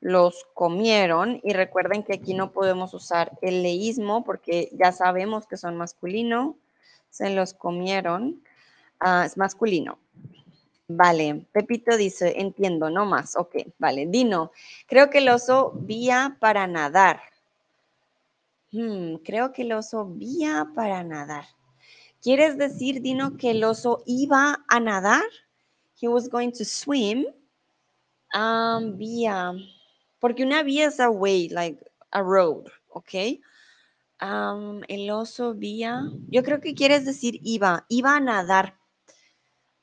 los 0.00 0.46
comieron. 0.54 1.40
Y 1.42 1.52
recuerden 1.52 2.02
que 2.02 2.14
aquí 2.14 2.34
no 2.34 2.52
podemos 2.52 2.94
usar 2.94 3.38
el 3.42 3.62
leísmo 3.62 4.24
porque 4.24 4.70
ya 4.72 4.92
sabemos 4.92 5.46
que 5.46 5.56
son 5.56 5.76
masculino. 5.76 6.56
Se 7.10 7.30
los 7.30 7.54
comieron. 7.54 8.42
Ah, 8.98 9.24
es 9.26 9.36
masculino. 9.36 9.98
Vale, 10.92 11.46
Pepito 11.52 11.96
dice, 11.96 12.40
entiendo, 12.40 12.90
no 12.90 13.06
más. 13.06 13.36
Ok, 13.36 13.56
vale. 13.78 14.06
Dino, 14.06 14.50
creo 14.88 15.08
que 15.08 15.18
el 15.18 15.28
oso 15.28 15.72
vía 15.76 16.36
para 16.40 16.66
nadar. 16.66 17.20
Hmm, 18.72 19.16
creo 19.24 19.52
que 19.52 19.62
el 19.62 19.72
oso 19.72 20.06
vía 20.06 20.68
para 20.74 21.04
nadar. 21.04 21.44
¿Quieres 22.20 22.58
decir, 22.58 23.02
Dino, 23.02 23.36
que 23.36 23.52
el 23.52 23.62
oso 23.62 24.02
iba 24.04 24.64
a 24.68 24.80
nadar? 24.80 25.22
He 26.00 26.08
was 26.08 26.28
going 26.28 26.50
to 26.50 26.64
swim. 26.64 27.24
Um, 28.34 28.96
vía. 28.96 29.52
Porque 30.20 30.44
una 30.44 30.62
vía 30.62 30.86
es 30.86 31.00
a 31.00 31.10
way, 31.10 31.48
like 31.48 31.82
a 32.12 32.22
road, 32.22 32.66
¿ok? 32.88 33.40
El 34.88 35.10
oso 35.10 35.54
vía. 35.54 36.02
Yo 36.28 36.42
creo 36.42 36.60
que 36.60 36.74
quieres 36.74 37.04
decir 37.04 37.40
iba, 37.42 37.86
iba 37.88 38.16
a 38.16 38.20
nadar 38.20 38.80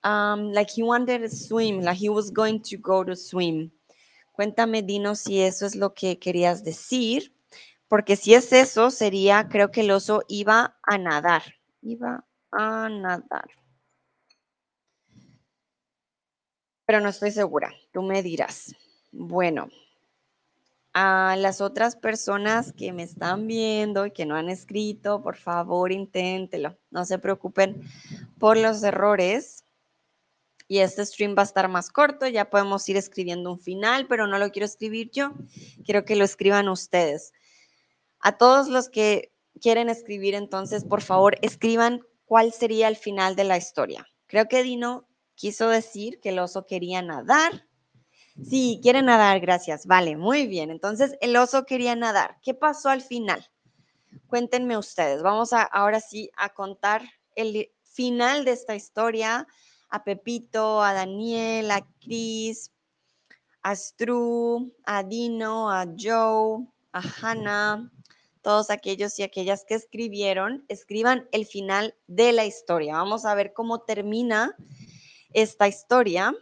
like 0.04 0.70
he 0.70 0.84
wanted 0.84 1.22
to 1.22 1.30
swim, 1.30 1.82
like 1.82 1.98
he 1.98 2.10
was 2.10 2.32
going 2.32 2.62
to 2.62 2.78
go 2.78 3.04
to 3.04 3.16
swim. 3.16 3.72
Cuéntame, 4.38 4.84
Dino, 4.86 5.16
si 5.16 5.42
eso 5.42 5.66
es 5.66 5.76
lo 5.76 5.94
que 5.94 6.20
querías 6.20 6.64
decir, 6.64 7.34
porque 7.88 8.16
si 8.16 8.36
es 8.36 8.54
eso, 8.54 8.92
sería, 8.92 9.48
creo 9.50 9.72
que 9.72 9.82
el 9.82 9.92
oso 9.92 10.24
iba 10.28 10.78
a 10.84 10.98
nadar, 10.98 11.42
iba 11.82 12.24
a 12.52 12.88
nadar. 12.90 13.50
Pero 16.86 17.02
no 17.02 17.10
estoy 17.10 17.32
segura, 17.32 17.74
tú 17.92 18.04
me 18.04 18.22
dirás. 18.22 18.76
Bueno, 19.12 19.70
a 20.94 21.36
las 21.38 21.62
otras 21.62 21.96
personas 21.96 22.74
que 22.74 22.92
me 22.94 23.04
están 23.04 23.48
viendo 23.48 24.06
y 24.06 24.12
que 24.12 24.26
no 24.26 24.36
han 24.36 24.50
escrito, 24.50 25.22
por 25.22 25.38
favor, 25.38 25.92
inténtelo. 25.92 26.78
No 26.90 27.06
se 27.06 27.20
preocupen 27.20 27.82
por 28.40 28.58
los 28.58 28.82
errores 28.84 29.64
y 30.68 30.80
este 30.80 31.06
stream 31.06 31.36
va 31.38 31.44
a 31.44 31.46
estar 31.46 31.70
más 31.70 31.90
corto, 31.90 32.28
ya 32.28 32.50
podemos 32.50 32.88
ir 32.90 32.98
escribiendo 32.98 33.52
un 33.52 33.60
final, 33.60 34.08
pero 34.08 34.28
no 34.28 34.38
lo 34.38 34.52
quiero 34.52 34.66
escribir 34.66 35.10
yo, 35.12 35.34
quiero 35.86 36.04
que 36.04 36.16
lo 36.16 36.26
escriban 36.26 36.68
ustedes. 36.68 37.32
A 38.20 38.38
todos 38.38 38.68
los 38.68 38.90
que 38.90 39.32
quieren 39.62 39.90
escribir, 39.90 40.36
entonces, 40.36 40.84
por 40.84 41.02
favor, 41.02 41.38
escriban 41.42 42.02
cuál 42.26 42.52
sería 42.52 42.88
el 42.88 42.98
final 42.98 43.36
de 43.36 43.46
la 43.46 43.58
historia. 43.58 44.08
Creo 44.26 44.48
que 44.48 44.64
Dino 44.64 45.08
quiso 45.36 45.70
decir 45.70 46.20
que 46.20 46.30
el 46.30 46.40
oso 46.40 46.66
quería 46.66 47.02
nadar. 47.02 47.67
Sí, 48.44 48.80
quiere 48.82 49.02
nadar, 49.02 49.40
gracias. 49.40 49.86
Vale, 49.86 50.16
muy 50.16 50.48
bien. 50.48 50.70
Entonces, 50.70 51.16
el 51.22 51.36
oso 51.36 51.66
quería 51.66 51.96
nadar. 51.96 52.38
¿Qué 52.44 52.54
pasó 52.54 52.90
al 52.90 53.02
final? 53.02 53.50
Cuéntenme 54.28 54.78
ustedes. 54.78 55.24
Vamos 55.24 55.54
a 55.54 55.64
ahora 55.64 56.00
sí 56.00 56.30
a 56.38 56.50
contar 56.50 57.04
el 57.36 57.72
final 57.84 58.46
de 58.46 58.52
esta 58.52 58.76
historia 58.76 59.48
a 59.90 60.04
Pepito, 60.04 60.84
a 60.84 60.94
Daniel, 60.94 61.72
a 61.72 61.86
Chris, 62.02 62.72
a 63.64 63.76
Stru, 63.76 64.74
a 64.86 65.04
Dino, 65.04 65.72
a 65.72 65.86
Joe, 65.98 66.68
a 66.92 67.02
Hannah, 67.02 67.92
todos 68.42 68.70
aquellos 68.70 69.18
y 69.20 69.24
aquellas 69.24 69.66
que 69.66 69.76
escribieron, 69.76 70.66
escriban 70.68 71.28
el 71.32 71.46
final 71.46 71.96
de 72.08 72.32
la 72.32 72.46
historia. 72.46 72.94
Vamos 72.94 73.26
a 73.26 73.36
ver 73.36 73.54
cómo 73.54 73.82
termina 73.82 74.56
esta 75.34 75.68
historia. 75.68 76.34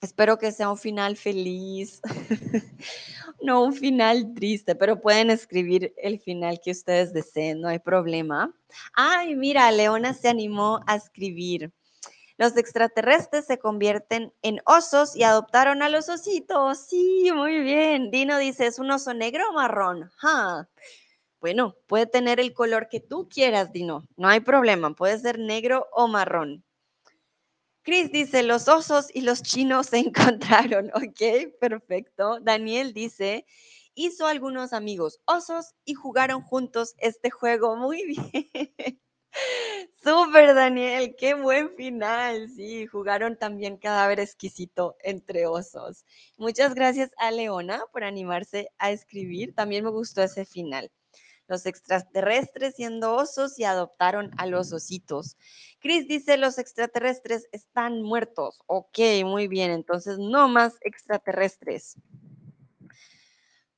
Espero 0.00 0.38
que 0.38 0.52
sea 0.52 0.70
un 0.70 0.78
final 0.78 1.16
feliz, 1.16 2.00
no 3.42 3.64
un 3.64 3.72
final 3.72 4.32
triste, 4.34 4.76
pero 4.76 5.00
pueden 5.00 5.30
escribir 5.30 5.92
el 5.96 6.20
final 6.20 6.60
que 6.62 6.70
ustedes 6.70 7.12
deseen, 7.12 7.60
no 7.60 7.68
hay 7.68 7.80
problema. 7.80 8.54
Ay, 8.94 9.34
mira, 9.34 9.70
Leona 9.72 10.14
se 10.14 10.28
animó 10.28 10.80
a 10.86 10.94
escribir. 10.94 11.72
Los 12.36 12.56
extraterrestres 12.56 13.46
se 13.46 13.58
convierten 13.58 14.32
en 14.42 14.60
osos 14.64 15.16
y 15.16 15.24
adoptaron 15.24 15.82
a 15.82 15.88
los 15.88 16.08
ositos. 16.08 16.78
Sí, 16.78 17.32
muy 17.34 17.58
bien. 17.58 18.12
Dino 18.12 18.38
dice, 18.38 18.68
¿es 18.68 18.78
un 18.78 18.92
oso 18.92 19.12
negro 19.12 19.50
o 19.50 19.54
marrón? 19.54 20.08
Bueno, 21.40 21.74
puede 21.88 22.06
tener 22.06 22.38
el 22.38 22.52
color 22.52 22.88
que 22.88 23.00
tú 23.00 23.28
quieras, 23.28 23.72
Dino. 23.72 24.04
No 24.16 24.28
hay 24.28 24.38
problema, 24.38 24.94
puede 24.94 25.18
ser 25.18 25.40
negro 25.40 25.88
o 25.90 26.06
marrón. 26.06 26.64
Chris 27.88 28.12
dice, 28.12 28.42
los 28.42 28.68
osos 28.68 29.06
y 29.14 29.22
los 29.22 29.42
chinos 29.42 29.86
se 29.86 29.96
encontraron. 30.76 30.90
Ok, 30.90 31.54
perfecto. 31.58 32.38
Daniel 32.38 32.92
dice, 32.92 33.46
hizo 33.94 34.26
algunos 34.26 34.74
amigos 34.74 35.20
osos 35.24 35.74
y 35.86 35.94
jugaron 35.94 36.42
juntos 36.42 36.94
este 36.98 37.30
juego. 37.30 37.76
Muy 37.76 38.04
bien. 38.42 39.00
Súper, 40.02 40.54
Daniel, 40.54 41.16
qué 41.16 41.32
buen 41.32 41.74
final. 41.76 42.50
Sí, 42.50 42.86
jugaron 42.86 43.38
también 43.38 43.78
cadáver 43.78 44.20
exquisito 44.20 44.94
entre 45.00 45.46
osos. 45.46 46.04
Muchas 46.36 46.74
gracias 46.74 47.10
a 47.16 47.30
Leona 47.30 47.84
por 47.90 48.04
animarse 48.04 48.68
a 48.76 48.90
escribir. 48.90 49.54
También 49.54 49.84
me 49.84 49.90
gustó 49.90 50.22
ese 50.22 50.44
final. 50.44 50.90
Los 51.48 51.66
extraterrestres 51.66 52.76
siendo 52.76 53.14
osos 53.16 53.58
y 53.58 53.64
adoptaron 53.64 54.30
a 54.36 54.46
los 54.46 54.72
ositos. 54.72 55.36
Chris 55.80 56.06
dice, 56.06 56.36
los 56.36 56.58
extraterrestres 56.58 57.48
están 57.52 58.02
muertos. 58.02 58.60
Ok, 58.66 58.98
muy 59.24 59.48
bien. 59.48 59.70
Entonces, 59.70 60.18
no 60.18 60.48
más 60.48 60.76
extraterrestres. 60.82 61.96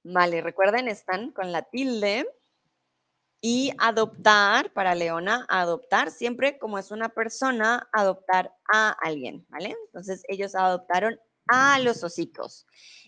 Vale, 0.02 0.40
recuerden, 0.40 0.88
están 0.88 1.30
con 1.30 1.52
la 1.52 1.62
tilde 1.62 2.26
y 3.40 3.72
adoptar, 3.78 4.72
para 4.72 4.94
Leona, 4.94 5.46
adoptar 5.48 6.10
siempre 6.10 6.58
como 6.58 6.78
es 6.78 6.90
una 6.90 7.08
persona, 7.08 7.88
adoptar 7.92 8.54
a 8.72 8.90
alguien, 9.00 9.46
¿vale? 9.48 9.76
Entonces 9.86 10.22
ellos 10.28 10.54
adoptaron 10.54 11.18
a 11.46 11.78
los 11.78 12.02
ositos 12.02 12.66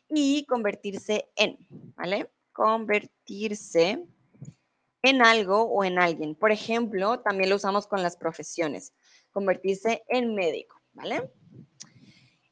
y 0.09 0.47
convertirse 0.47 1.31
en, 1.37 1.59
¿vale? 1.97 2.31
Convertirse 2.53 4.07
en 5.03 5.23
algo 5.23 5.65
o 5.65 5.85
en 5.85 5.99
alguien. 5.99 6.35
Por 6.35 6.53
ejemplo, 6.53 7.21
también 7.21 7.51
lo 7.51 7.57
usamos 7.57 7.87
con 7.87 8.03
las 8.03 8.17
profesiones, 8.17 8.93
convertirse 9.31 10.03
en 10.09 10.35
médico, 10.35 10.81
¿vale? 10.93 11.31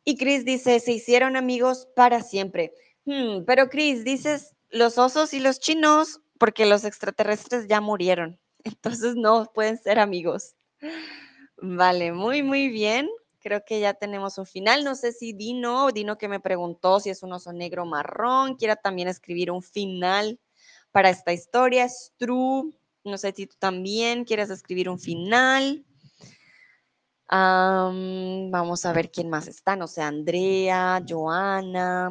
Y 0.04 0.16
Chris 0.16 0.44
dice, 0.44 0.80
se 0.80 0.92
hicieron 0.92 1.36
amigos 1.36 1.88
para 1.94 2.22
siempre. 2.22 2.72
Hmm, 3.04 3.44
pero 3.46 3.68
Chris, 3.68 4.04
dices, 4.04 4.56
los 4.70 4.98
osos 4.98 5.32
y 5.34 5.40
los 5.40 5.60
chinos 5.60 6.20
porque 6.38 6.66
los 6.66 6.84
extraterrestres 6.84 7.68
ya 7.68 7.80
murieron, 7.80 8.40
entonces 8.64 9.14
no 9.14 9.50
pueden 9.54 9.78
ser 9.78 9.98
amigos. 9.98 10.54
Vale, 11.58 12.12
muy, 12.12 12.42
muy 12.42 12.68
bien. 12.68 13.08
Creo 13.40 13.64
que 13.64 13.80
ya 13.80 13.94
tenemos 13.94 14.36
un 14.38 14.46
final. 14.46 14.84
No 14.84 14.94
sé 14.94 15.12
si 15.12 15.32
Dino, 15.32 15.90
Dino 15.92 16.18
que 16.18 16.28
me 16.28 16.40
preguntó 16.40 17.00
si 17.00 17.10
es 17.10 17.22
un 17.22 17.32
oso 17.32 17.52
negro 17.52 17.86
marrón, 17.86 18.56
quiera 18.56 18.76
también 18.76 19.08
escribir 19.08 19.50
un 19.50 19.62
final 19.62 20.38
para 20.92 21.10
esta 21.10 21.32
historia. 21.32 21.84
Es 21.84 22.12
true. 22.16 22.72
No 23.04 23.18
sé 23.18 23.32
si 23.32 23.46
tú 23.46 23.56
también 23.58 24.24
quieres 24.24 24.50
escribir 24.50 24.88
un 24.88 24.98
final. 24.98 25.84
vamos 27.28 28.84
a 28.84 28.92
ver 28.92 29.10
quién 29.10 29.30
más 29.30 29.48
está. 29.48 29.76
No 29.76 29.86
sé, 29.86 30.02
Andrea, 30.02 31.02
Joana. 31.08 32.10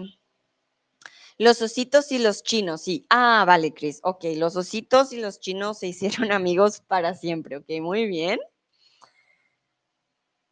Los 1.37 1.61
ositos 1.61 2.11
y 2.11 2.19
los 2.19 2.43
chinos, 2.43 2.81
sí. 2.81 3.05
Ah, 3.09 3.45
vale, 3.47 3.73
Chris. 3.73 4.01
Ok, 4.03 4.25
los 4.35 4.57
ositos 4.57 5.13
y 5.13 5.21
los 5.21 5.39
chinos 5.39 5.79
se 5.79 5.87
hicieron 6.27 6.31
amigos 6.31 6.81
para 6.81 7.13
siempre. 7.13 7.57
Ok, 7.57 7.69
muy 7.81 8.07
bien. 8.07 8.39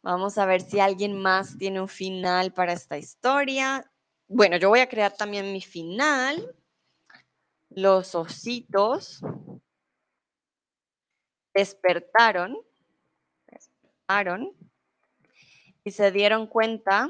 Vamos 0.02 0.38
a 0.38 0.46
ver 0.46 0.62
si 0.62 0.80
alguien 0.80 1.20
más 1.20 1.58
tiene 1.58 1.80
un 1.80 1.88
final 1.88 2.54
para 2.54 2.72
esta 2.72 2.96
historia. 2.96 3.90
Bueno, 4.28 4.56
yo 4.56 4.70
voy 4.70 4.80
a 4.80 4.88
crear 4.88 5.14
también 5.14 5.52
mi 5.52 5.60
final. 5.60 6.54
Los 7.80 8.16
ositos 8.16 9.20
despertaron, 11.54 12.58
despertaron 13.46 14.52
y 15.84 15.92
se 15.92 16.10
dieron 16.10 16.48
cuenta 16.48 17.08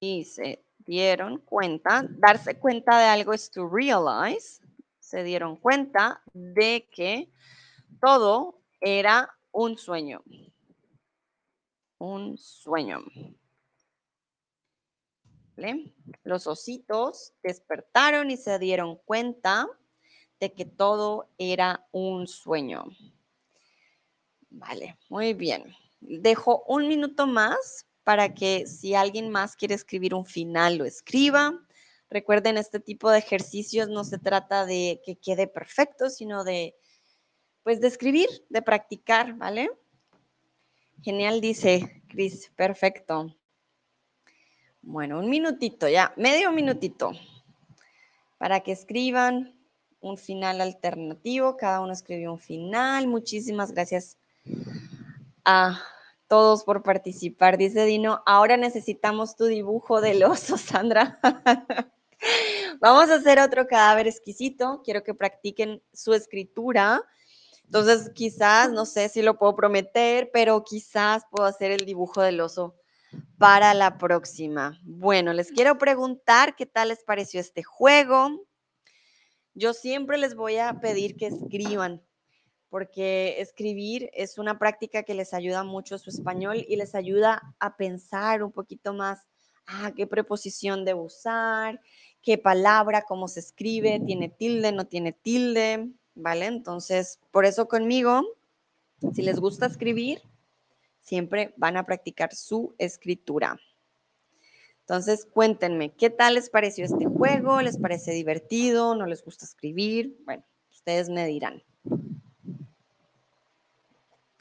y 0.00 0.24
se 0.24 0.64
dieron 0.78 1.40
cuenta, 1.40 2.06
darse 2.08 2.58
cuenta 2.58 2.98
de 2.98 3.04
algo 3.04 3.34
es 3.34 3.50
to 3.50 3.68
realize, 3.68 4.62
se 4.98 5.22
dieron 5.22 5.56
cuenta 5.56 6.22
de 6.32 6.88
que 6.90 7.30
todo 8.00 8.62
era 8.80 9.30
un 9.52 9.76
sueño. 9.76 10.22
Un 11.98 12.38
sueño. 12.38 13.00
Los 16.22 16.46
ositos 16.46 17.32
despertaron 17.42 18.30
y 18.30 18.36
se 18.36 18.58
dieron 18.58 18.96
cuenta 18.96 19.66
de 20.38 20.52
que 20.52 20.64
todo 20.64 21.30
era 21.38 21.86
un 21.92 22.26
sueño. 22.26 22.84
Vale, 24.50 24.98
muy 25.08 25.34
bien. 25.34 25.74
Dejo 26.00 26.62
un 26.68 26.88
minuto 26.88 27.26
más 27.26 27.86
para 28.04 28.34
que 28.34 28.66
si 28.66 28.94
alguien 28.94 29.30
más 29.30 29.56
quiere 29.56 29.74
escribir 29.74 30.14
un 30.14 30.26
final, 30.26 30.76
lo 30.76 30.84
escriba. 30.84 31.66
Recuerden, 32.08 32.56
este 32.56 32.78
tipo 32.78 33.10
de 33.10 33.18
ejercicios 33.18 33.88
no 33.88 34.04
se 34.04 34.18
trata 34.18 34.64
de 34.64 35.00
que 35.04 35.16
quede 35.16 35.46
perfecto, 35.46 36.10
sino 36.10 36.44
de 36.44 36.76
pues 37.64 37.80
de 37.80 37.88
escribir, 37.88 38.28
de 38.48 38.62
practicar, 38.62 39.34
¿vale? 39.34 39.68
Genial, 41.02 41.40
dice 41.40 42.04
Cris, 42.08 42.52
perfecto. 42.54 43.36
Bueno, 44.88 45.18
un 45.18 45.28
minutito 45.28 45.88
ya, 45.88 46.12
medio 46.16 46.52
minutito, 46.52 47.10
para 48.38 48.60
que 48.60 48.70
escriban 48.70 49.52
un 50.00 50.16
final 50.16 50.60
alternativo. 50.60 51.56
Cada 51.56 51.80
uno 51.80 51.92
escribió 51.92 52.32
un 52.32 52.38
final. 52.38 53.08
Muchísimas 53.08 53.72
gracias 53.72 54.16
a 55.44 55.82
todos 56.28 56.62
por 56.62 56.84
participar. 56.84 57.58
Dice 57.58 57.84
Dino, 57.84 58.22
ahora 58.26 58.56
necesitamos 58.56 59.34
tu 59.34 59.46
dibujo 59.46 60.00
del 60.00 60.22
oso, 60.22 60.56
Sandra. 60.56 61.18
Vamos 62.80 63.10
a 63.10 63.16
hacer 63.16 63.40
otro 63.40 63.66
cadáver 63.66 64.06
exquisito. 64.06 64.82
Quiero 64.84 65.02
que 65.02 65.14
practiquen 65.14 65.82
su 65.92 66.14
escritura 66.14 67.02
entonces, 67.64 68.12
quizás, 68.14 68.70
no 68.70 68.86
sé 68.86 69.08
si 69.08 69.22
lo 69.22 69.38
puedo 69.38 69.56
prometer, 69.56 70.30
pero 70.32 70.62
quizás 70.62 71.24
puedo 71.32 71.48
hacer 71.48 71.72
el 71.72 71.84
dibujo 71.84 72.22
del 72.22 72.40
oso 72.40 72.76
para 73.38 73.74
la 73.74 73.98
próxima. 73.98 74.80
Bueno, 74.84 75.32
les 75.32 75.52
quiero 75.52 75.78
preguntar 75.78 76.56
qué 76.56 76.66
tal 76.66 76.88
les 76.88 77.04
pareció 77.04 77.40
este 77.40 77.62
juego. 77.62 78.46
Yo 79.54 79.72
siempre 79.72 80.18
les 80.18 80.34
voy 80.34 80.58
a 80.58 80.80
pedir 80.80 81.16
que 81.16 81.26
escriban, 81.26 82.02
porque 82.68 83.40
escribir 83.40 84.10
es 84.12 84.38
una 84.38 84.58
práctica 84.58 85.02
que 85.02 85.14
les 85.14 85.32
ayuda 85.32 85.64
mucho 85.64 85.98
su 85.98 86.10
español 86.10 86.64
y 86.68 86.76
les 86.76 86.94
ayuda 86.94 87.54
a 87.58 87.76
pensar 87.76 88.42
un 88.42 88.52
poquito 88.52 88.92
más, 88.92 89.20
ah, 89.66 89.92
qué 89.96 90.06
preposición 90.06 90.84
debo 90.84 91.04
usar, 91.04 91.80
qué 92.22 92.36
palabra, 92.36 93.02
cómo 93.02 93.28
se 93.28 93.40
escribe, 93.40 94.00
tiene 94.04 94.28
tilde, 94.28 94.72
no 94.72 94.86
tiene 94.86 95.12
tilde. 95.12 95.90
¿vale? 96.16 96.46
Entonces, 96.46 97.20
por 97.30 97.44
eso 97.44 97.68
conmigo, 97.68 98.24
si 99.14 99.22
les 99.22 99.38
gusta 99.38 99.66
escribir, 99.66 100.20
siempre 101.06 101.54
van 101.56 101.76
a 101.76 101.86
practicar 101.86 102.34
su 102.34 102.74
escritura. 102.78 103.58
Entonces, 104.80 105.24
cuéntenme, 105.24 105.92
¿qué 105.92 106.10
tal 106.10 106.34
les 106.34 106.50
pareció 106.50 106.84
este 106.84 107.06
juego? 107.06 107.60
¿Les 107.62 107.78
parece 107.78 108.12
divertido? 108.12 108.94
¿No 108.94 109.06
les 109.06 109.24
gusta 109.24 109.44
escribir? 109.44 110.16
Bueno, 110.24 110.44
ustedes 110.70 111.08
me 111.08 111.26
dirán. 111.26 111.62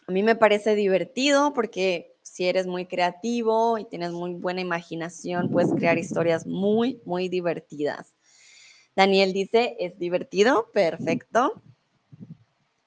A 0.07 0.11
mí 0.11 0.22
me 0.22 0.36
parece 0.36 0.76
divertido 0.76 1.53
porque 1.53 2.16
si 2.22 2.45
eres 2.45 2.68
muy 2.68 2.86
creativo 2.86 3.78
y 3.78 3.86
tienes 3.86 4.11
muy 4.11 4.34
buena 4.34 4.61
imaginación, 4.61 5.49
puedes 5.49 5.74
crear 5.74 5.97
historias 5.97 6.45
muy, 6.45 7.01
muy 7.05 7.30
divertidas. 7.30 8.13
Daniel 8.95 9.34
dice, 9.34 9.76
es 9.80 9.97
divertido, 9.97 10.72
perfecto. 10.74 11.61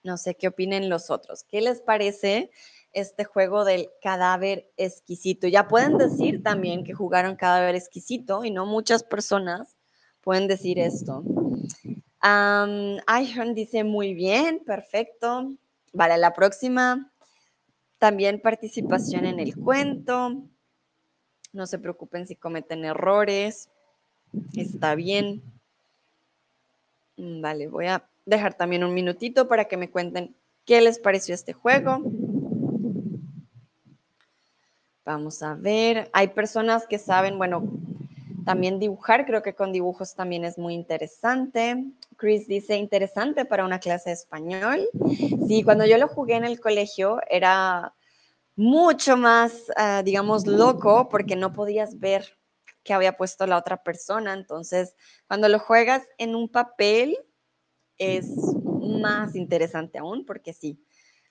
No 0.05 0.17
sé 0.17 0.37
qué 0.37 0.49
opinen 0.49 0.89
los 0.89 1.11
otros. 1.11 1.43
¿Qué 1.45 1.61
les 1.61 1.81
parece 1.81 2.51
este 2.93 3.25
juego 3.25 3.65
del 3.65 3.89
cadáver 4.03 4.71
exquisito? 4.77 5.47
Ya 5.49 5.69
pueden 5.69 5.99
decir 5.99 6.43
también 6.43 6.85
que 6.85 6.95
jugaron 6.95 7.37
cadáver 7.37 7.75
exquisito 7.75 8.45
y 8.45 8.51
no 8.51 8.67
muchas 8.67 9.03
personas 9.03 9.77
pueden 10.21 10.49
decir 10.49 10.79
esto. 10.79 11.23
Um, 12.23 13.55
dice 13.55 13.85
muy 13.85 14.15
bien, 14.15 14.61
perfecto. 14.65 15.55
Vale, 15.93 16.19
la 16.19 16.33
próxima 16.33 17.11
también 17.99 18.41
participación 18.41 19.27
en 19.27 19.41
el 19.41 19.57
cuento. 19.57 20.43
No 21.53 21.67
se 21.67 21.79
preocupen 21.79 22.27
si 22.27 22.37
cometen 22.37 22.85
errores. 22.85 23.71
Está 24.57 24.95
bien. 24.95 25.43
Mm, 27.17 27.41
vale, 27.41 27.69
voy 27.69 27.87
a 27.87 28.09
dejar 28.27 28.55
también 28.55 28.85
un 28.85 28.95
minutito 28.95 29.49
para 29.49 29.65
que 29.65 29.77
me 29.77 29.91
cuenten 29.91 30.37
qué 30.65 30.81
les 30.81 30.99
pareció 30.99 31.35
este 31.35 31.53
juego. 31.53 32.03
Vamos 35.09 35.43
a 35.43 35.55
ver, 35.55 36.11
hay 36.13 36.29
personas 36.29 36.87
que 36.87 36.99
saben, 36.99 37.39
bueno, 37.39 37.63
también 38.45 38.79
dibujar, 38.79 39.25
creo 39.25 39.43
que 39.43 39.55
con 39.55 39.73
dibujos 39.73 40.15
también 40.15 40.45
es 40.45 40.59
muy 40.59 40.75
interesante. 40.75 41.83
Chris 42.19 42.47
dice, 42.47 42.77
interesante 42.77 43.47
para 43.47 43.65
una 43.65 43.81
clase 43.81 44.11
de 44.11 44.17
español. 44.17 44.87
Sí, 45.47 45.63
cuando 45.63 45.87
yo 45.87 45.97
lo 45.97 46.09
jugué 46.09 46.35
en 46.35 46.45
el 46.45 46.61
colegio 46.61 47.21
era 47.31 47.95
mucho 48.55 49.17
más, 49.17 49.73
ah, 49.79 50.03
digamos, 50.05 50.47
loco 50.47 51.09
porque 51.09 51.37
no 51.37 51.55
podías 51.55 51.99
ver 51.99 52.37
qué 52.83 52.93
había 52.93 53.17
puesto 53.17 53.47
la 53.47 53.57
otra 53.57 53.83
persona. 53.83 54.35
Entonces, 54.35 54.95
cuando 55.27 55.49
lo 55.49 55.59
juegas 55.59 56.03
en 56.19 56.35
un 56.35 56.51
papel, 56.51 57.17
es 57.97 58.27
más 58.83 59.35
interesante 59.37 59.97
aún 59.97 60.27
porque 60.27 60.53
sí, 60.53 60.85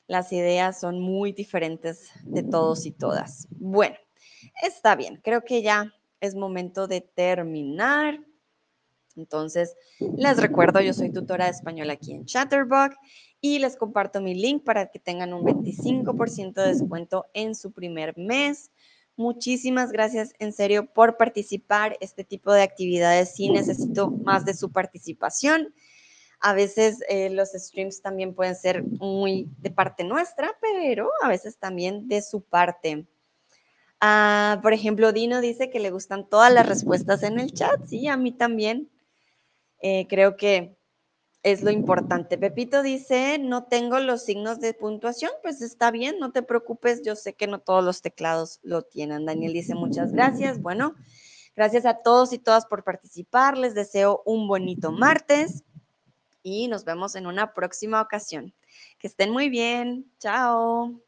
las 0.07 0.31
ideas 0.31 0.79
son 0.79 0.99
muy 0.99 1.33
diferentes 1.33 2.11
de 2.23 2.43
todos 2.43 2.85
y 2.85 2.91
todas. 2.91 3.47
Bueno, 3.51 3.95
está 4.63 4.95
bien, 4.95 5.19
creo 5.23 5.43
que 5.43 5.61
ya 5.61 5.93
es 6.19 6.35
momento 6.35 6.87
de 6.87 7.01
terminar. 7.01 8.19
Entonces, 9.15 9.75
les 9.99 10.37
recuerdo, 10.37 10.79
yo 10.79 10.93
soy 10.93 11.11
tutora 11.11 11.45
de 11.45 11.51
español 11.51 11.89
aquí 11.89 12.13
en 12.13 12.25
Chatterbox 12.25 12.95
y 13.41 13.59
les 13.59 13.75
comparto 13.75 14.21
mi 14.21 14.35
link 14.35 14.63
para 14.63 14.87
que 14.87 14.99
tengan 14.99 15.33
un 15.33 15.43
25% 15.43 16.53
de 16.53 16.67
descuento 16.67 17.25
en 17.33 17.55
su 17.55 17.71
primer 17.71 18.17
mes. 18.17 18.71
Muchísimas 19.15 19.91
gracias 19.91 20.33
en 20.37 20.53
serio 20.53 20.93
por 20.93 21.17
participar. 21.17 21.97
Este 22.01 22.23
tipo 22.23 22.53
de 22.53 22.61
actividades 22.61 23.33
sí 23.33 23.49
necesito 23.49 24.11
más 24.11 24.45
de 24.45 24.53
su 24.53 24.71
participación. 24.71 25.73
A 26.39 26.53
veces 26.53 27.03
eh, 27.09 27.29
los 27.29 27.49
streams 27.49 28.01
también 28.01 28.35
pueden 28.35 28.55
ser 28.55 28.83
muy 28.83 29.49
de 29.57 29.71
parte 29.71 30.03
nuestra, 30.03 30.51
pero 30.61 31.09
a 31.21 31.29
veces 31.29 31.57
también 31.57 32.07
de 32.07 32.21
su 32.21 32.41
parte. 32.41 33.07
Ah, 33.99 34.59
por 34.61 34.73
ejemplo, 34.73 35.11
Dino 35.11 35.41
dice 35.41 35.69
que 35.69 35.79
le 35.79 35.89
gustan 35.89 36.29
todas 36.29 36.53
las 36.53 36.67
respuestas 36.67 37.23
en 37.23 37.39
el 37.39 37.53
chat. 37.53 37.83
Sí, 37.87 38.07
a 38.07 38.17
mí 38.17 38.31
también. 38.31 38.89
Eh, 39.79 40.07
creo 40.07 40.37
que 40.37 40.77
es 41.43 41.63
lo 41.63 41.71
importante. 41.71 42.37
Pepito 42.37 42.83
dice, 42.83 43.39
no 43.39 43.65
tengo 43.65 43.99
los 43.99 44.23
signos 44.23 44.59
de 44.59 44.73
puntuación, 44.73 45.31
pues 45.41 45.61
está 45.61 45.91
bien, 45.91 46.19
no 46.19 46.31
te 46.31 46.41
preocupes, 46.43 47.03
yo 47.03 47.15
sé 47.15 47.33
que 47.33 47.47
no 47.47 47.59
todos 47.59 47.83
los 47.83 48.01
teclados 48.01 48.59
lo 48.63 48.81
tienen. 48.81 49.25
Daniel 49.25 49.53
dice, 49.53 49.75
muchas 49.75 50.11
gracias. 50.11 50.61
Bueno, 50.61 50.95
Gracias 51.57 51.87
a 51.87 51.95
todos 52.03 52.33
y 52.33 52.37
todas 52.37 52.67
por 52.67 52.83
participar. 52.83 53.57
Les 53.57 53.73
deseo 53.73 54.21
un 54.27 54.47
bonito 54.47 54.91
martes 54.91 55.63
y 56.47 56.67
nos 56.69 56.85
vemos 56.85 57.15
en 57.15 57.27
una 57.27 57.53
próxima 57.53 58.01
ocasión. 58.01 58.53
Que 58.99 59.07
estén 59.07 59.31
muy 59.31 59.49
bien. 59.49 60.09
Chao. 60.19 61.01